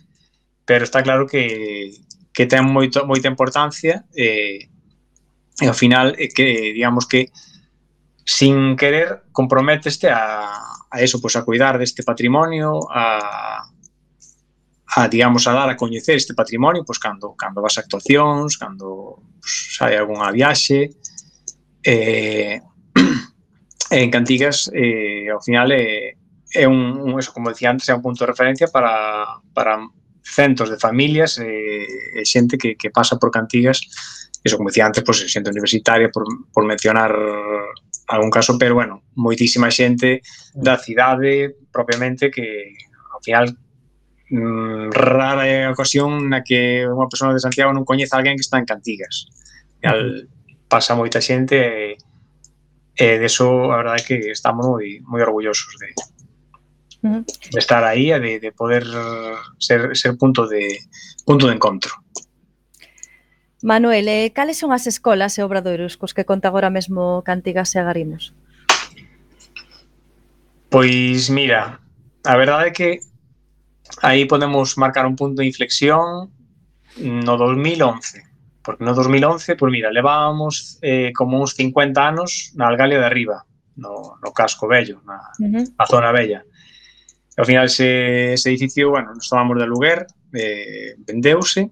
[0.64, 1.92] pero está claro que,
[2.32, 4.64] que ten moito, moita importancia e,
[5.60, 7.28] e ao final é que, digamos que,
[8.24, 10.56] sin querer comprometeste a,
[10.88, 13.68] a eso, pois a cuidar deste patrimonio, a,
[14.96, 19.20] a digamos a dar a coñecer este patrimonio, pois cando cando vas a actuacións, cando
[19.44, 20.88] pois, sai algunha viaxe,
[21.84, 22.64] eh,
[23.94, 26.18] en Cantigas eh, ao final é,
[26.54, 29.78] é un, un eso, como decía antes, é un punto de referencia para, para
[30.22, 31.86] centos de familias e,
[32.18, 33.78] e xente que, que pasa por Cantigas.
[34.42, 37.14] Eso, como decía antes, pues, xente universitaria, por, por mencionar
[38.08, 40.20] algún caso, pero, bueno, moitísima xente
[40.52, 40.82] da mm.
[40.82, 41.32] cidade
[41.72, 42.74] propiamente que,
[43.14, 43.54] ao final,
[44.30, 48.36] mm, rara é a ocasión na que unha persoa de Santiago non coñece a alguén
[48.36, 49.30] que está en Cantigas.
[49.80, 50.28] E al,
[50.68, 51.96] pasa moita xente e,
[52.94, 55.90] E de eso, a verdade é que estamos moi, moi orgullosos de,
[57.50, 58.86] de estar aí e de, de poder
[59.58, 60.78] ser, ser punto de
[61.26, 61.90] punto de encontro.
[63.64, 67.80] Manuel, eh, cales son as escolas e obradoiros cos que conta agora mesmo Cantigas e
[67.80, 68.36] Agarinos?
[70.68, 71.80] Pois mira,
[72.22, 73.00] a verdade é que
[74.02, 76.30] aí podemos marcar un punto de inflexión
[77.00, 78.33] no 2011.
[78.64, 83.44] Porque no 2011, pois mira, levábamos eh, como uns 50 anos na Algalia de arriba,
[83.76, 85.64] no, no casco vello, na, uh -huh.
[85.76, 86.42] na zona vella.
[87.36, 91.70] E ao final ese, ese edificio, bueno, nos tomamos de aluguer, eh, vendeuse,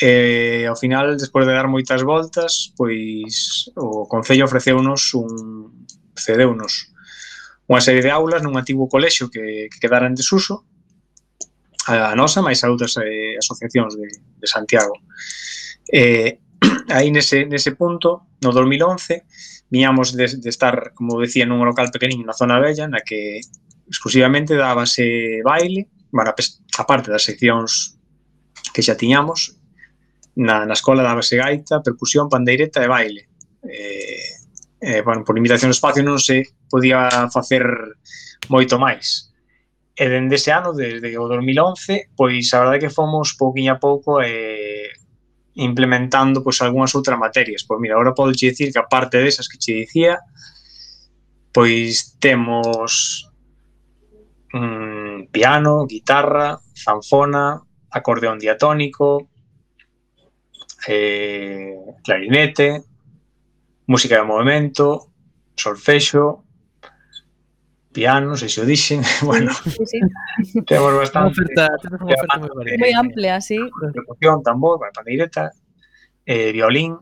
[0.00, 6.92] e ao final, despois de dar moitas voltas, pois o Concello ofreceunos un, cedeunos
[7.70, 10.66] unha serie de aulas nun antigo colexio que, que quedara en desuso,
[11.88, 14.94] a nosa, máis a outras eh, asociacións de, de Santiago.
[15.88, 16.38] Eh,
[16.94, 19.24] aí nese, nese punto, no 2011,
[19.70, 23.40] viñamos de, de estar, como decía, nun local pequeniño na zona bella, na que
[23.88, 26.36] exclusivamente dábase baile, bueno,
[26.86, 27.96] parte das seccións
[28.72, 29.56] que xa tiñamos,
[30.36, 33.22] na, na escola dábase gaita, percusión, pandeireta e baile.
[33.68, 34.28] Eh,
[34.80, 37.64] eh, bueno, por limitación do espacio non se podía facer
[38.48, 39.32] moito máis.
[39.92, 44.24] E dende ese ano, desde o 2011, pois a verdade que fomos pouquiño a pouco
[44.24, 44.71] eh,
[45.54, 47.62] implementando pois algunhas outras materias.
[47.62, 50.20] Pois mira, agora podo dicir que aparte desas que che dicía,
[51.52, 53.28] pois temos
[54.52, 59.28] mm, piano, guitarra, zanfona, acordeón diatónico,
[60.88, 62.82] eh, clarinete,
[63.86, 65.08] música de movimento,
[65.54, 66.41] solfexo,
[67.92, 70.00] piano, se xo dixen, bueno, sí, sí.
[70.64, 71.36] temos bastante...
[71.36, 72.80] Oferta, temos unha oferta moi variada.
[72.80, 73.60] Moi amplia, sí.
[73.92, 75.52] Percusión, tambor, pandeireta,
[76.24, 76.96] eh, violín,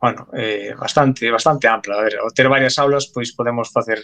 [0.00, 2.00] bueno, eh, bastante bastante ampla.
[2.00, 4.00] A ver, ao ter varias aulas, pois podemos facer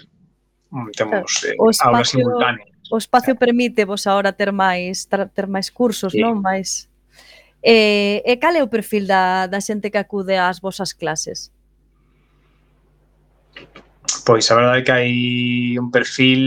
[0.71, 2.69] mm, temos eh, o espacio, aulas simultáneas.
[2.93, 6.21] O espacio permite vos agora ter máis ter máis cursos, sí.
[6.21, 6.39] non?
[6.39, 6.93] Mais
[7.63, 11.55] Eh, e cal é o perfil da, da xente que acude ás vosas clases?
[14.25, 15.13] Pois a verdade é que hai
[15.79, 16.43] un perfil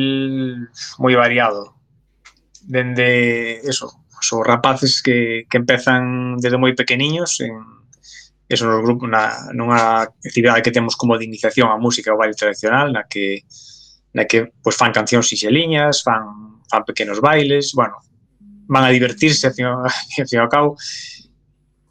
[0.99, 1.75] moi variado.
[2.63, 7.53] Dende, eso, son rapaces que, que empezan desde moi pequeniños en,
[8.47, 12.37] eso nos grupos na, nunha actividade que temos como de iniciación á música ou baile
[12.37, 13.41] tradicional na que
[14.15, 17.99] na que pois, fan cancións sixeliñas, fan, fan pequenos bailes, bueno,
[18.71, 19.67] van a divertirse ao fin,
[20.39, 20.77] ao cabo.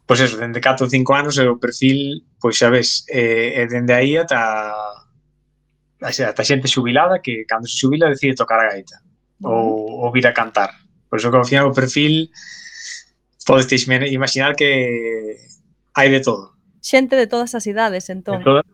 [0.07, 3.67] Pois eso, dende 4 ou 5 anos é o perfil, pois xa ves, eh, e
[3.67, 4.41] dende aí ata
[6.05, 9.01] hasta xente xubilada que cando se xubila decide tocar a gaita
[9.41, 10.71] ou, ou vir a cantar.
[11.09, 12.29] Por iso que ao final o perfil
[13.45, 15.37] podes imaginar que
[15.93, 16.53] hai de todo.
[16.81, 18.39] Xente de todas as idades, entón.
[18.39, 18.65] De todas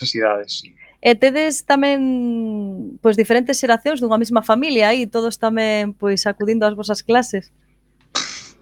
[0.00, 0.72] as idades, sí.
[0.98, 6.74] E tedes tamén pois diferentes xeracións dunha mesma familia e todos tamén pois acudindo ás
[6.74, 7.54] vosas clases.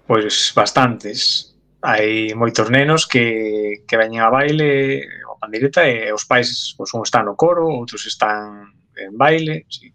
[0.05, 1.53] Pois bastantes.
[1.81, 5.01] Hai moitos nenos que, que veñen a baile,
[5.33, 9.95] o pandireta e os pais, pois, un están no coro, outros están en baile, sí.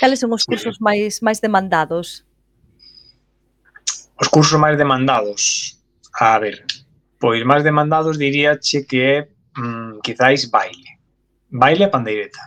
[0.00, 0.82] Cales son os cursos sí.
[0.82, 2.24] máis máis demandados?
[4.16, 5.76] Os cursos máis demandados.
[6.16, 6.64] A ver,
[7.20, 9.16] pois máis demandados diríache que é
[9.60, 10.96] mm, quizáis baile.
[11.52, 12.42] Baile e pandeireta.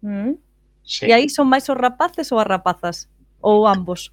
[0.00, 0.40] Mm.
[0.84, 1.06] Sí.
[1.06, 3.08] E aí son máis os rapaces ou as rapazas?
[3.44, 4.12] Ou ambos?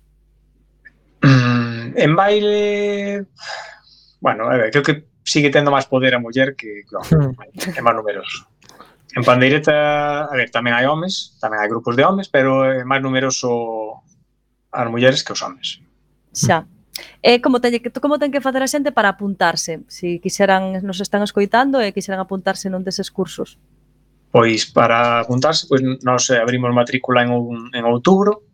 [1.24, 3.28] Mm, en baile...
[4.22, 7.86] Bueno, a ver, creo que sigue tendo máis poder a muller que, que é hmm.
[7.86, 8.48] máis numeroso.
[9.12, 13.04] En pandeireta, a ver, tamén hai homes, tamén hai grupos de homes, pero é máis
[13.04, 14.00] numeroso
[14.72, 15.84] as mulleres que os homes.
[16.32, 16.64] Xa.
[17.20, 19.84] E como teñe que como ten que facer a xente para apuntarse?
[19.92, 23.60] Se si quixeran nos están escoitando e quixeran apuntarse nun deses cursos.
[24.32, 28.48] Pois para apuntarse, pois nos abrimos matrícula en, un, en outubro.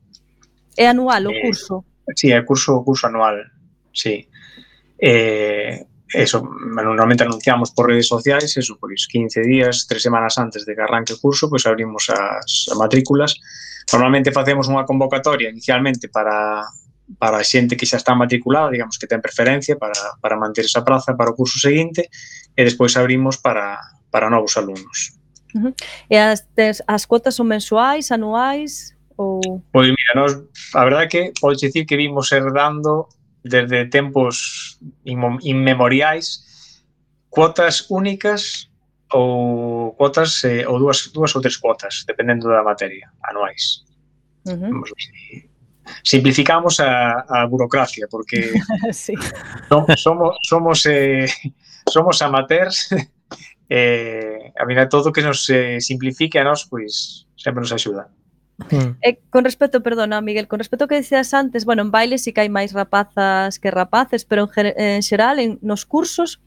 [0.74, 1.86] É anual o eh, curso?
[2.10, 3.46] Eh, sí, é curso curso anual.
[3.94, 4.26] Sí.
[4.98, 10.76] Eh, eso, normalmente anunciamos por redes sociais, eso, pois 15 días, 3 semanas antes de
[10.76, 13.36] que arranque o curso, pois abrimos as, as matrículas.
[13.92, 16.64] Normalmente facemos unha convocatoria inicialmente para
[17.20, 20.84] para a xente que xa está matriculada, digamos que ten preferencia para, para manter esa
[20.84, 22.12] praza para o curso seguinte
[22.52, 23.80] e despois abrimos para,
[24.12, 25.16] para novos alumnos.
[25.56, 25.74] Uh -huh.
[26.12, 26.44] E as,
[26.84, 28.92] as cuotas son mensuais, anuais?
[29.16, 29.64] Ou...
[29.72, 30.36] Pois mira, nos,
[30.76, 33.08] a verdade que podes dicir que vimos herdando
[33.44, 36.44] desde tempos inmemoriais
[37.30, 38.70] cuotas únicas
[39.14, 43.86] ou cuotas eh, ou dúas dúas ou tres cuotas, dependendo da materia, anuais.
[44.46, 44.84] Uh -huh.
[46.04, 48.52] Simplificamos a, a burocracia porque
[48.92, 49.14] sí.
[49.70, 51.28] no, somos somos eh,
[51.88, 52.90] somos amateurs
[53.70, 58.10] eh, a mí todo que nos eh, simplifique a nós pois sempre nos axuda.
[58.58, 58.98] Mm.
[59.02, 62.34] E con respecto, perdona, Miguel, con respecto ao que decías antes, bueno, en baile sí
[62.34, 66.42] que hai máis rapazas que rapaces, pero en, ger en xeral en nos cursos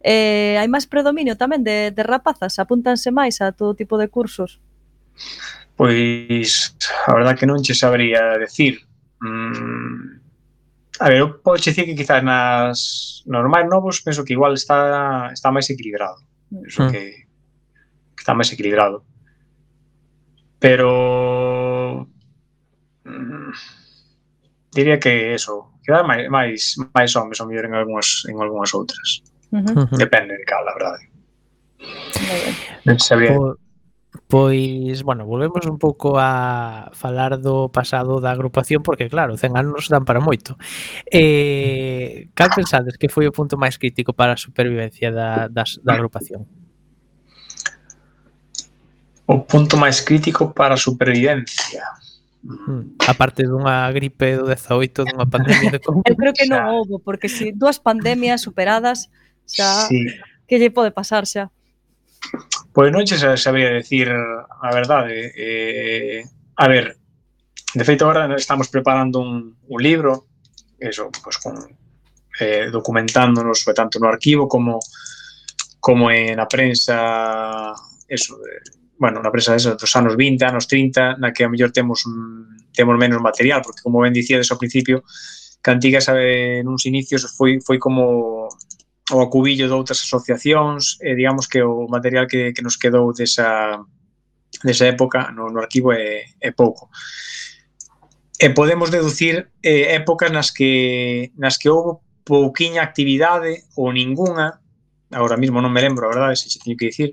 [0.00, 4.62] eh, hai máis predominio tamén de, de rapazas, apúntanse máis a todo tipo de cursos.
[5.74, 6.78] Pois,
[7.10, 8.86] a verdad que non che sabría decir.
[9.18, 10.22] Mm,
[11.02, 12.78] a ver, eu podo dicir que quizás nas
[13.26, 16.22] normais novos penso que igual está está máis equilibrado.
[16.46, 16.90] Penso mm.
[16.94, 17.02] que,
[18.14, 19.02] que está máis equilibrado
[20.60, 22.06] Pero
[23.04, 23.52] mm,
[24.72, 29.24] diría que eso, queda máis, máis, máis homes ao mellor en algunhas, en algunhas outras.
[29.50, 29.96] Uh -huh.
[29.96, 31.10] Depende de cal, a verdade.
[32.84, 33.34] Non sabía.
[34.26, 39.90] Pois, bueno, volvemos un pouco a falar do pasado da agrupación porque, claro, 100 anos
[39.90, 40.54] dan para moito.
[41.10, 45.92] Eh, cal pensades que foi o punto máis crítico para a supervivencia da, da, da
[45.94, 46.46] agrupación?
[49.30, 51.86] o punto máis crítico para a supervivencia.
[52.42, 52.98] Hmm.
[53.06, 56.02] A parte dunha gripe do 18, dunha pandemia de COVID.
[56.10, 59.06] Eu creo que non houve, porque se si dúas pandemias superadas,
[59.46, 60.10] xa sí.
[60.50, 61.46] que lle pode pasar xa?
[62.74, 65.30] Pois non che sabría decir a verdade.
[65.38, 66.26] Eh,
[66.58, 66.98] a ver,
[67.70, 70.26] de feito agora estamos preparando un, un libro,
[70.74, 71.54] eso, pois con
[72.42, 74.82] eh, documentándonos tanto no arquivo como
[75.78, 77.72] como en a prensa
[78.10, 81.72] eso, de, bueno, na presa esa dos anos 20, anos 30, na que a mellor
[81.72, 82.44] temos un,
[82.76, 85.02] temos mm, menos material, porque como ben dicíades ao principio,
[85.60, 88.48] Cantigas sabe uns inicios foi foi como
[89.10, 93.12] o acubillo de outras asociacións, e eh, digamos que o material que, que nos quedou
[93.16, 93.80] desa
[94.60, 96.92] desa época no, no arquivo eh, é, é pouco
[98.40, 104.60] e eh, podemos deducir eh, épocas nas que nas que houve pouquiña actividade ou ningunha,
[105.12, 107.10] agora mesmo non me lembro, a verdade, se xe teño que dicir,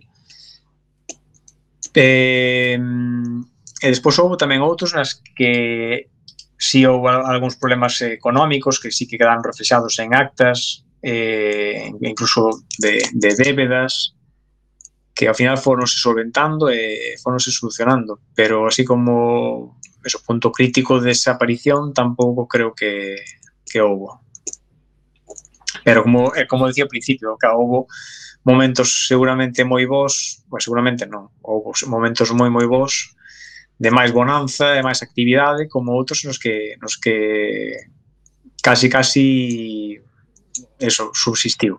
[1.98, 6.14] Eh, e despois houve tamén outros nas que
[6.54, 13.02] si houve algúns problemas económicos que sí que quedaron reflexados en actas, eh, incluso de,
[13.18, 14.14] de débedas,
[15.18, 18.22] que ao final foronse solventando e foronse solucionando.
[18.38, 23.18] Pero así como eso, punto crítico desa aparición tampouco creo que,
[23.66, 24.22] que houbo.
[25.82, 27.90] Pero como, como decía ao principio, que houbo
[28.48, 33.12] momentos seguramente moi bons, pues seguramente non, ou momentos moi moi bons
[33.76, 37.76] de máis bonanza, de máis actividade, como outros nos que nos que
[38.64, 39.26] casi casi
[40.80, 41.76] eso subsistiu.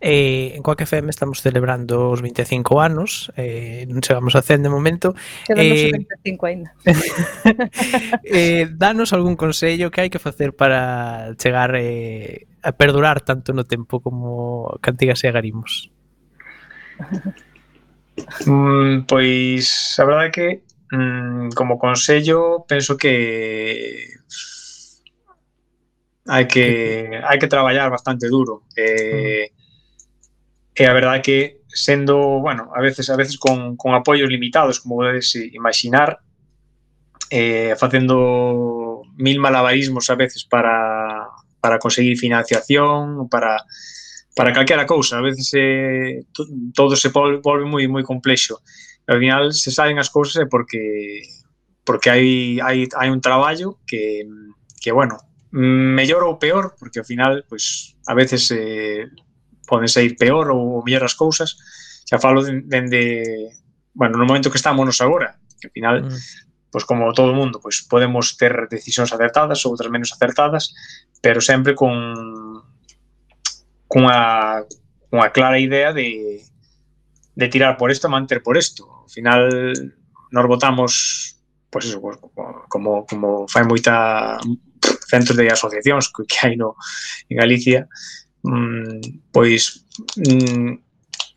[0.00, 4.70] Eh, en Coac FM estamos celebrando os 25 anos eh, Non chegamos a 100 de
[4.72, 5.12] momento.
[5.44, 5.92] Quedamos eh,
[6.24, 6.70] 25 ainda
[8.24, 13.68] eh, Danos algún consello que hai que facer para chegar eh, a perdurar tanto no
[13.68, 15.92] tempo como cantigas e agarimos.
[18.48, 20.48] Mm, Pois a verdade é que
[20.88, 24.08] mm, como consello penso que
[26.32, 28.64] hai que hai que traballar bastante duro.
[28.72, 29.52] Eh, eh
[30.72, 30.80] mm.
[30.80, 34.80] e a verdade é que sendo, bueno, a veces a veces con, con apoios limitados,
[34.80, 36.20] como podedes imaginar,
[37.28, 41.28] eh, facendo mil malabarismos a veces para,
[41.60, 43.60] para conseguir financiación, para
[44.34, 46.24] para calquera cousa, a veces eh,
[46.72, 48.64] todo se volve, volve moi moi complexo.
[49.04, 51.20] Ao final se saen as cousas é porque
[51.84, 54.24] porque hai hai hai un traballo que
[54.80, 55.20] que bueno,
[55.52, 59.08] mellor ou peor, porque ao final pois a veces eh,
[59.68, 61.56] poden sair peor ou mellor as cousas.
[62.08, 63.52] Xa falo dende
[63.92, 67.60] bueno, no momento que estamos agora, que ao final mm pois como todo o mundo,
[67.60, 70.72] pois podemos ter decisións acertadas, ou outras menos acertadas,
[71.20, 71.92] pero sempre con
[73.86, 74.64] cunha,
[75.12, 76.40] cunha clara idea de,
[77.36, 78.88] de tirar por isto e manter por isto.
[78.88, 79.52] Ao final,
[80.32, 80.92] nos votamos
[81.68, 82.00] pois eso,
[82.72, 84.40] como, como fai moita
[85.12, 86.80] centros de asociacións que, que hai no,
[87.28, 87.84] en Galicia,
[88.48, 89.84] mm, pois
[90.16, 90.80] mm,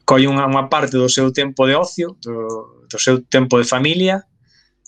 [0.08, 4.24] colle unha, unha parte do seu tempo de ocio, do, do seu tempo de familia,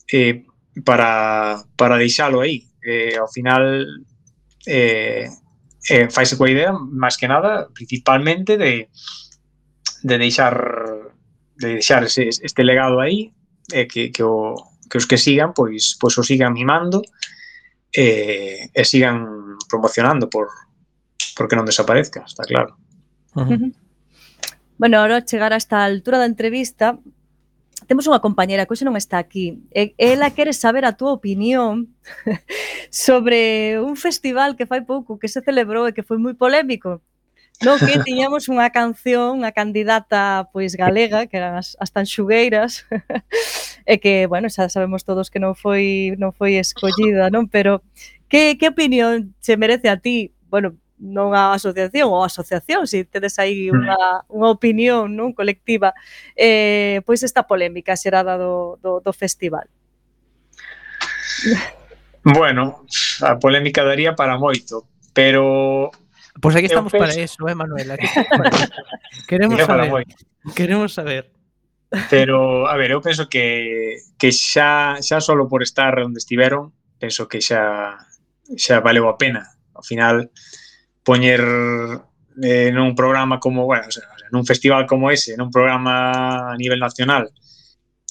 [0.08, 0.48] eh,
[0.88, 2.64] para, para deixalo aí.
[2.80, 3.84] Eh, ao final,
[4.64, 5.28] eh,
[5.90, 8.88] eh, faise coa idea, máis que nada, principalmente de,
[10.04, 10.56] de deixar
[11.58, 13.34] de deixar ese, este legado aí,
[13.74, 14.54] eh, que, que, o,
[14.90, 17.02] que os que sigan, pois, pois o sigan mimando,
[17.98, 20.54] e, e sigan promocionando por
[21.34, 22.78] porque non desaparezca, está claro.
[23.34, 23.74] Uh.
[24.78, 26.98] Bueno, ahora chegar a esta altura da entrevista,
[27.90, 29.62] temos unha compañera que hoxe non está aquí.
[29.74, 31.94] E, ela quere saber a túa opinión
[32.94, 37.02] sobre un festival que fai pouco que se celebrou e que foi moi polémico,
[37.66, 42.86] No que tiñamos unha canción, unha candidata pois galega, que eran as, as tanxugueiras,
[43.90, 47.50] e que, bueno, xa sabemos todos que non foi non foi escollida, non?
[47.50, 47.82] Pero
[48.30, 53.02] que, que opinión se merece a ti, bueno, non a asociación ou a asociación, se
[53.02, 55.98] si tedes aí unha, unha opinión non colectiva,
[56.38, 59.66] eh, pois esta polémica xerada do, do, do festival.
[62.22, 62.86] Bueno,
[63.22, 65.90] a polémica daría para moito, pero
[66.40, 67.06] Pois pues aquí estamos penso...
[67.06, 67.98] ¿eh, para eso, eh, Manuela.
[69.28, 70.06] queremos saber.
[70.56, 71.32] Queremos saber.
[72.10, 77.32] Pero, a ver, eu penso que, que xa, xa solo por estar onde estiveron, penso
[77.32, 77.96] que xa,
[78.60, 79.48] xa valeu a pena.
[79.72, 80.30] Ao final,
[81.02, 81.42] poñer
[82.44, 86.84] eh, nun programa como, bueno, o sea, nun festival como ese, nun programa a nivel
[86.84, 87.32] nacional,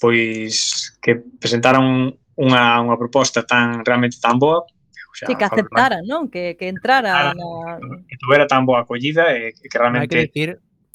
[0.01, 4.64] pois que presentaron unha, unha proposta tan realmente tan boa,
[5.17, 6.29] sea, sí, que aceptaran, ¿no?
[6.29, 7.31] Que, que entrara.
[7.31, 7.79] Ah, la...
[8.09, 10.05] Que tuvera tan boa acollida e eh, que realmente...
[10.05, 10.49] Hai que decir,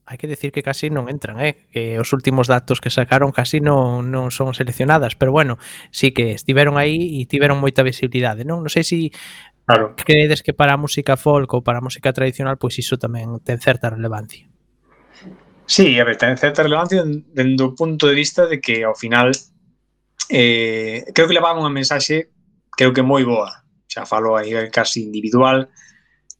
[0.05, 1.69] hai que decir que casi non entran, eh?
[1.71, 5.55] que os últimos datos que sacaron casi non, non son seleccionadas, pero bueno,
[5.89, 8.59] sí que estiveron aí e tiveron moita visibilidade, non?
[8.65, 9.01] Non sei se si
[9.63, 9.95] claro.
[9.95, 13.61] credes que para a música folk ou para a música tradicional pois iso tamén ten
[13.61, 14.51] certa relevancia.
[15.63, 19.31] Sí, a ver, ten certa relevancia dendo do punto de vista de que ao final
[20.27, 22.35] eh, creo que levaba unha mensaxe
[22.75, 25.67] creo que moi boa xa falo aí casi individual,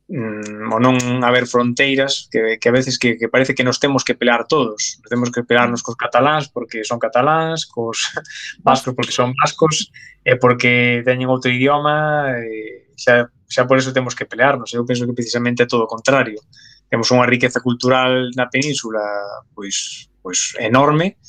[0.08, 4.08] mm, o non haber fronteiras, que, que a veces que, que parece que nos temos
[4.08, 5.04] que pelear todos.
[5.04, 8.16] Nos temos que pelearnos cos cataláns porque son cataláns, cos
[8.64, 9.92] vascos porque son vascos,
[10.24, 14.72] e porque teñen outro idioma, e xa, xa por eso temos que pelearnos.
[14.72, 16.40] Eu penso que precisamente é todo o contrario.
[16.88, 19.04] Temos unha riqueza cultural na península
[19.52, 21.20] pois, pois enorme,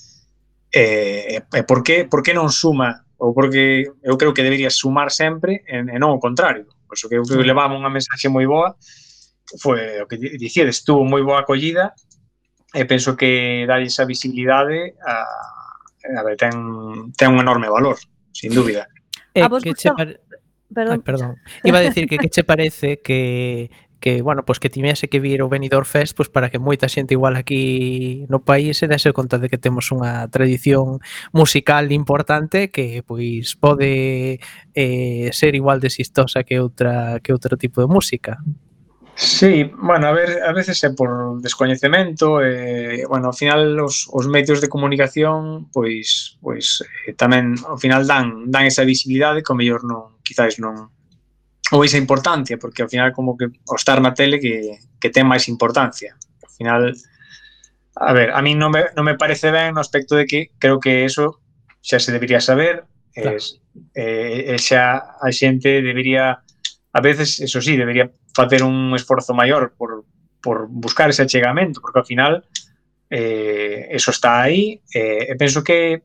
[0.70, 5.14] e, e por, que, por que non suma ou porque eu creo que debería sumar
[5.14, 6.66] sempre e, e non o contrario.
[6.93, 8.75] por eso que eu creo que levaba unha mensaxe moi boa
[9.62, 11.95] foi o que dicíades, tuvo moi boa acollida
[12.75, 15.25] e penso que dar esa visibilidade a,
[16.18, 16.53] a ver, ten,
[17.16, 17.97] ten un enorme valor,
[18.33, 18.89] sin dúbida.
[19.33, 20.20] Eh, a vos que che pare...
[20.68, 20.93] perdón.
[20.93, 21.33] Ay, perdón.
[21.64, 23.70] Iba a decir que que che parece que
[24.03, 26.59] que, bueno, pois pues que tivese que vir o Benidorm Fest pois pues para que
[26.59, 30.99] moita xente igual aquí no país se dese conta de que temos unha tradición
[31.31, 34.43] musical importante que pois pode
[34.75, 38.43] eh, ser igual de xistosa que outra que outro tipo de música.
[39.15, 44.27] Sí, bueno, a ver, a veces é por descoñecemento, eh, bueno, ao final os, os
[44.27, 49.59] medios de comunicación pois pois eh, tamén ao final dan dan esa visibilidade que o
[49.59, 50.91] mellor non quizáis non
[51.73, 55.25] ou esa importancia, porque ao final como que o estar na tele que, que ten
[55.25, 56.12] máis importancia.
[56.45, 56.93] Ao final,
[57.97, 60.77] a ver, a mí non me, non me parece ben no aspecto de que creo
[60.77, 61.41] que eso
[61.81, 62.85] xa se debería saber,
[63.16, 63.41] claro.
[63.41, 63.57] es,
[63.97, 66.45] eh, xa a xente debería,
[66.93, 70.05] a veces, eso sí, debería facer un esforzo maior por,
[70.45, 72.45] por buscar ese achegamento, porque ao final
[73.09, 76.05] eh, eso está aí, eh, e penso que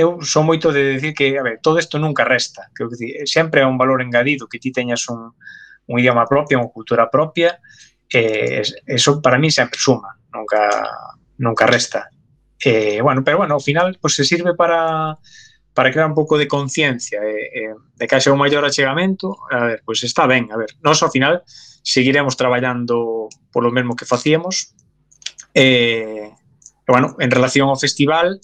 [0.00, 3.60] eu son moito de decir que, a ver, todo isto nunca resta, que dicir, sempre
[3.60, 5.36] é un valor engadido que ti teñas un,
[5.86, 7.60] un idioma propio, unha cultura propia,
[8.08, 10.66] e eso para mí sempre suma, nunca
[11.38, 12.10] nunca resta.
[12.60, 15.18] Eh, bueno, pero bueno, ao final pues, se sirve para
[15.72, 19.64] para crear un pouco de conciencia eh, eh, de que haxa un maior achegamento, a
[19.64, 21.46] ver, pois pues está ben, a ver, nós ao final
[21.82, 24.74] seguiremos traballando polo mesmo que facíamos,
[25.54, 28.42] eh, e bueno, en relación ao festival,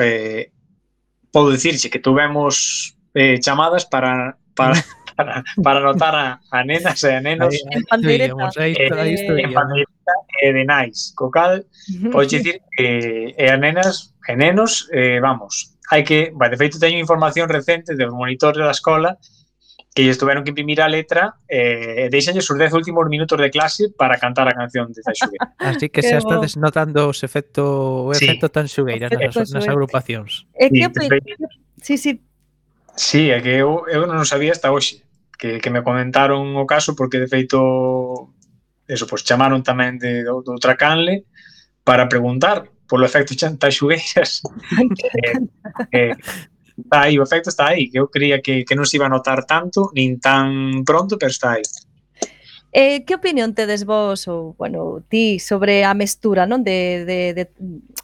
[0.00, 0.50] eh,
[1.32, 4.74] podo dicirche que tivemos eh, chamadas para, para
[5.16, 7.54] para, para anotar a, a nenas e a nenos.
[7.70, 11.12] En pandeireta eh, en pandeireta e de nais.
[11.16, 11.64] Co cal,
[12.10, 16.78] podes dicir que e a nenas e nenos eh, vamos, hai que, vai, de feito
[16.78, 19.18] teño información recente do monitores da escola
[19.94, 23.52] que lles tuveron que imprimir a letra e eh, deixanlle os 10 últimos minutos de
[23.52, 25.52] clase para cantar a canción de Xugueira.
[25.60, 30.48] Así que xa estades notando os efecto, o efecto tan xugueira nas, nas agrupacións.
[30.56, 30.88] É que
[31.84, 32.12] sí, sí.
[32.96, 35.04] Sí, é que eu, eu non sabía hasta hoxe
[35.36, 38.32] que, que me comentaron o caso porque de feito
[38.88, 41.28] eso, pois pues, chamaron tamén de, de outra canle
[41.84, 44.40] para preguntar polo efecto xantaxugueiras.
[45.20, 45.36] Eh,
[45.92, 46.14] eh,
[46.84, 49.12] está aí, o efecto está aí, que eu creía que, que non se iba a
[49.12, 51.64] notar tanto, nin tan pronto, pero está aí.
[52.72, 57.44] Eh, que opinión tedes vos ou, bueno, ti sobre a mestura, non, de, de, de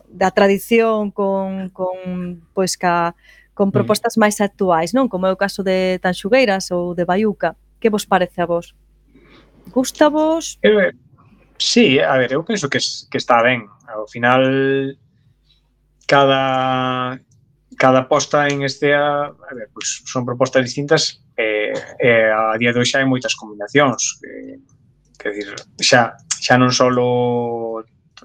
[0.09, 3.17] da tradición con con pois ca
[3.57, 3.75] con mm.
[3.75, 7.57] propostas máis actuais, non, como é o caso de Tanxugueiras ou de Baiuca.
[7.81, 8.77] Que vos parece a vos?
[9.73, 10.59] Gusta vos?
[10.63, 10.93] Eh,
[11.59, 13.67] sí, a ver, eu penso que, que está ben.
[13.89, 14.45] Ao final
[16.07, 17.21] cada
[17.79, 21.73] cada posta en este a, a ver, pois son propostas distintas e,
[22.03, 24.59] e a día de hoxe hai moitas combinacións que,
[25.15, 26.91] que decir, xa, xa non só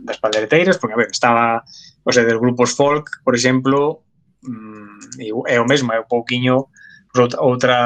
[0.01, 1.61] das pandereteiras, porque a ver, estaba
[2.01, 4.01] o sea, dos grupos folk, por exemplo
[4.41, 6.73] mm, é o mesmo, é un pouquiño
[7.13, 7.77] outra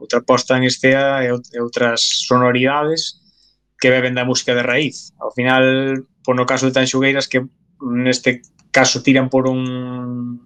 [0.00, 1.28] outra posta en este a, e
[1.60, 3.20] outras sonoridades
[3.76, 5.12] que beben da música de raíz.
[5.20, 7.44] Ao final, por no caso de Tanxugueiras, que
[7.84, 8.40] neste
[8.72, 10.40] caso tiran por un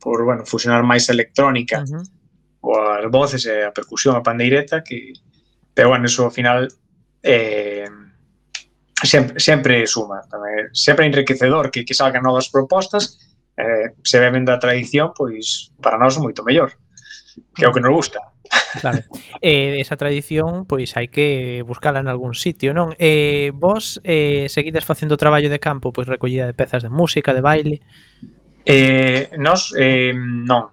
[0.00, 2.04] por bueno, fusionar máis a electrónica uh -huh.
[2.60, 5.12] coas voces e a percusión, a pandeireta que
[5.76, 6.66] pero bueno, eso ao final
[7.22, 7.88] eh,
[9.04, 13.20] sempre, sempre suma tamén, sempre enriquecedor que, que salgan novas propostas
[13.56, 16.72] eh, se beben da tradición pois para nós moito mellor
[17.54, 18.20] que é o que nos gusta
[18.80, 19.02] Claro.
[19.40, 22.92] Eh, esa tradición pois hai que buscala en algún sitio, non?
[22.98, 27.40] Eh, vos eh, seguides facendo traballo de campo, pois recollida de pezas de música, de
[27.40, 27.76] baile.
[28.64, 30.70] Eh, nos eh, non,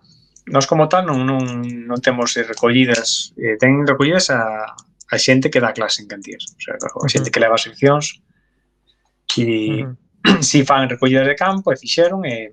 [0.48, 5.64] nos como tal non, non, non temos recollidas, eh, ten recollidas a, a xente que
[5.64, 7.34] dá clase en cantías, o sea, a xente uh -huh.
[7.34, 8.06] que leva seccións
[9.28, 10.44] que uh -huh.
[10.44, 12.52] si fan recollidas de campo e fixeron e,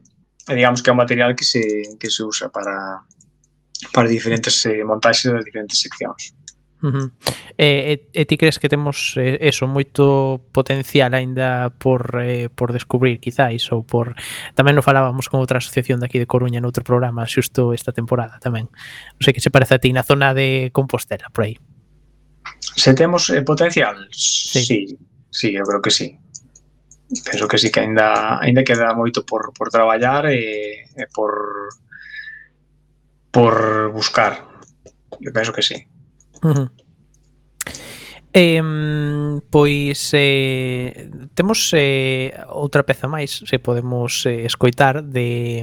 [0.48, 1.62] e digamos que é un material que se,
[1.98, 3.02] que se usa para
[3.92, 6.32] para diferentes eh, montaxes das diferentes seccións.
[6.84, 7.08] Uh -huh.
[7.56, 12.76] E, e, e ti crees que temos eh, eso moito potencial aínda por, eh, por
[12.76, 14.12] descubrir quizáis ou por
[14.52, 18.68] tamén lo falábamos con outra asociación daqui de Coruña noutro programa xusto esta temporada tamén
[18.68, 21.56] non sei que se parece a ti na zona de Compostela por aí
[22.76, 23.96] Se temos eh, potencial?
[24.12, 24.60] Sí.
[24.60, 24.78] sí,
[25.32, 26.20] sí, eu creo que sí
[27.24, 31.32] penso que sí que aínda aínda queda moito por, por traballar e, e por
[33.32, 34.44] por buscar
[35.24, 35.93] eu penso que sí
[36.44, 36.68] Uh -huh.
[38.36, 38.60] Eh,
[39.48, 45.62] pois eh, temos eh, outra peza máis se podemos eh, escoitar de,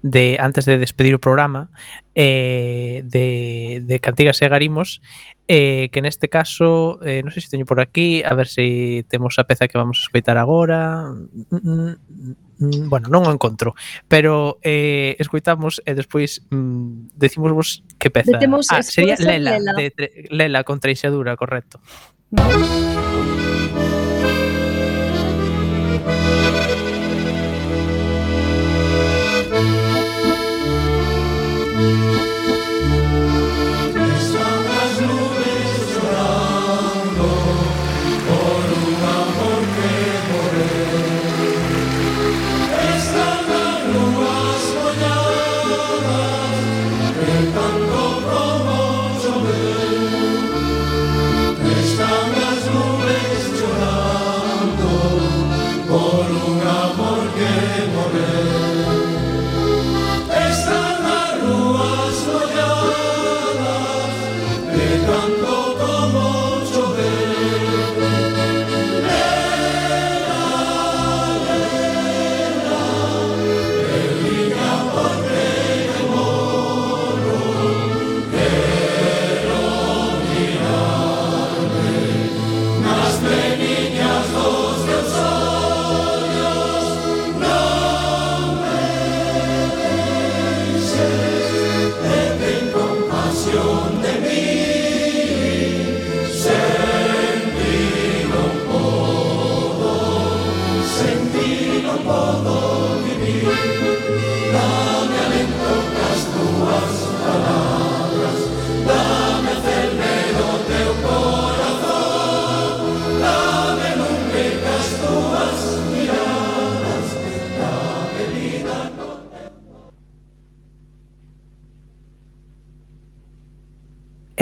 [0.00, 1.68] de antes de despedir o programa
[2.16, 5.04] eh, de, de Cantigas e Garimos
[5.44, 9.36] eh, que neste caso eh, non sei se teño por aquí a ver se temos
[9.36, 11.12] a peza que vamos a escoitar agora.
[11.12, 12.34] Mm, mm, mm.
[12.62, 13.74] Mm, bueno, non o encontro,
[14.06, 18.38] pero eh, escoitamos e despois mm, decimos vos que peza.
[18.38, 19.72] Detemos ah, sería Lela, Lela.
[19.74, 21.82] De, de, Lela con Treixadura, correcto.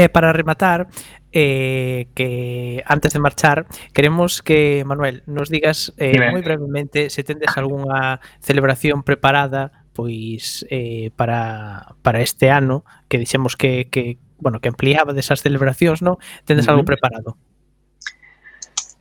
[0.00, 0.88] Eh, para rematar,
[1.30, 7.52] eh, que antes de marchar, queremos que, Manuel, nos digas eh, moi brevemente se tendes
[7.60, 14.72] algunha celebración preparada pois eh, para, para este ano, que dixemos que, que bueno, que
[14.72, 16.16] ampliaba desas celebracións, non?
[16.48, 17.36] Tendes algo preparado?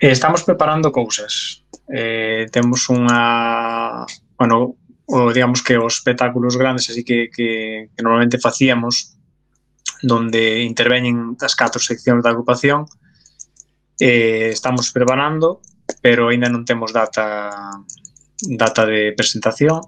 [0.04, 1.64] Eh, estamos preparando cousas.
[1.88, 4.04] Eh, temos unha,
[4.36, 4.76] bueno,
[5.08, 9.19] o, digamos que os espectáculos grandes así que, que, que normalmente facíamos
[10.02, 12.88] donde interveñen as catro seccións da agrupación.
[14.00, 15.60] Eh, estamos preparando,
[16.00, 17.60] pero aínda non temos data
[18.40, 19.84] data de presentación.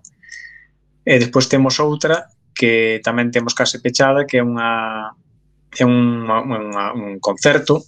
[1.07, 5.15] E despois temos outra que tamén temos case pechada, que é unha
[5.71, 7.79] é un, unha, un concerto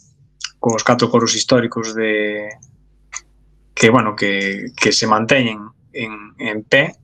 [0.63, 2.47] con os catro coros históricos de
[3.75, 5.59] que bueno, que, que se manteñen
[5.91, 6.95] en, en pé,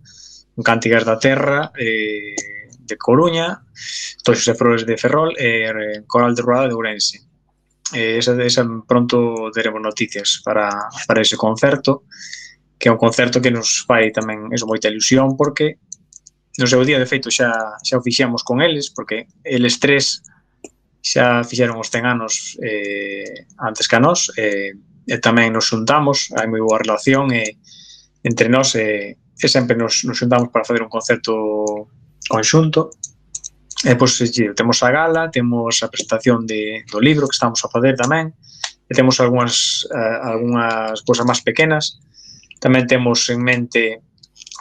[0.55, 2.58] en Cántigas da Terra, eh,
[2.89, 3.61] de Coruña,
[4.25, 5.69] Toxos e Flores de Ferrol e
[6.09, 7.21] Coral de Rural de Ourense.
[7.93, 10.73] Eh, esa, esa pronto teremos noticias para,
[11.05, 12.09] para ese concerto,
[12.77, 15.77] que é un concerto que nos fai tamén eso, moita ilusión, porque
[16.57, 17.53] no seu día, de feito, xa,
[17.85, 20.25] xa o fixemos con eles, porque eles tres
[20.99, 24.75] xa fixeron os 100 anos eh, antes que a nós, eh,
[25.09, 27.51] e tamén nos xuntamos, hai moi boa relación e eh,
[28.23, 31.33] entre nós e, eh, e sempre nos, nos xuntamos para fazer un concerto
[32.29, 32.93] conxunto.
[33.83, 34.15] E, pois,
[34.55, 38.31] temos a gala, temos a presentación de, do libro que estamos a fazer tamén,
[38.85, 41.97] e temos algunhas, uh, algunhas cousas máis pequenas.
[42.61, 44.03] Tamén temos en mente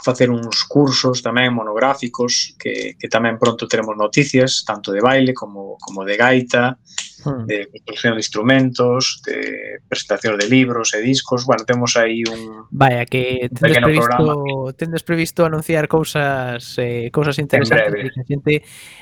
[0.02, 5.76] facer uns cursos tamén monográficos que, que tamén pronto teremos noticias, tanto de baile como,
[5.82, 6.78] como de gaita,
[7.24, 7.44] hmm.
[7.46, 9.38] de construcción de instrumentos, de
[9.88, 11.44] presentación de libros e discos.
[11.44, 14.72] Bueno, temos aí un Vaya, que tendes previsto, programa.
[14.76, 18.54] tendes previsto anunciar cousas eh, cousas interesantes que xente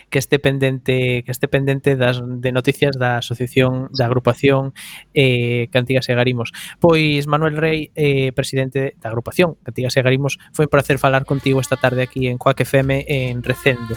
[0.08, 4.72] que este pendente que este pendente das de noticias da asociación da agrupación
[5.14, 6.54] eh, Cantigas e Garimos.
[6.78, 11.60] Pois Manuel Rey, eh, presidente da agrupación Cantigas e Garimos, foi para placer falar contigo
[11.60, 13.96] esta tarde aquí en Coac FM en Recendo.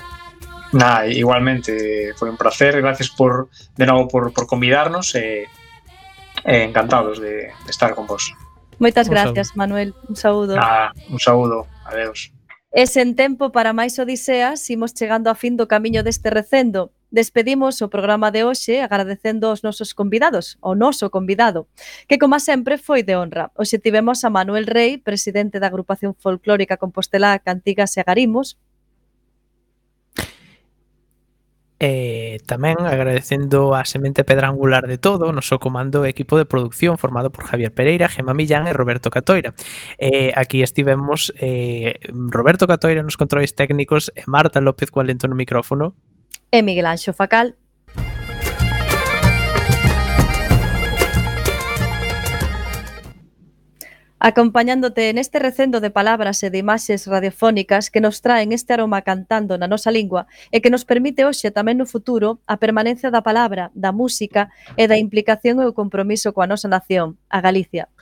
[0.74, 5.46] Nah, igualmente foi un placer, gracias por de novo por, por convidarnos e
[6.46, 8.34] eh, encantados de, de estar con vos.
[8.80, 9.56] Moitas un gracias.
[9.56, 9.94] Manuel.
[10.08, 10.56] Un saúdo.
[10.56, 11.68] Nada, un saúdo.
[11.86, 12.34] Adeus.
[12.70, 16.94] E sen tempo para máis odiseas, imos chegando a fin do camiño deste recendo.
[17.12, 21.66] Despedimos o programa de hoxe agradecendo aos nosos convidados, o noso convidado,
[22.06, 23.50] que como sempre foi de honra.
[23.58, 28.58] Hoxe tivemos a Manuel Rey, presidente da agrupación folclórica Compostela Cantigas e Agarimos,
[31.80, 36.44] E tamén agradecendo a semente pedra angular de todo, o noso comando e equipo de
[36.44, 39.56] producción formado por Javier Pereira, Gema Millán e Roberto Catoira.
[39.96, 45.96] Eh, aquí estivemos eh, Roberto Catoira nos controles técnicos e Marta López Cualento no micrófono
[46.52, 47.56] e Miguel Anxo Facal.
[54.22, 59.56] Acompañándote neste recendo de palabras e de imaxes radiofónicas que nos traen este aroma cantando
[59.56, 63.72] na nosa lingua e que nos permite hoxe tamén no futuro a permanencia da palabra,
[63.72, 67.90] da música e da implicación e o compromiso coa nosa nación, a Galicia.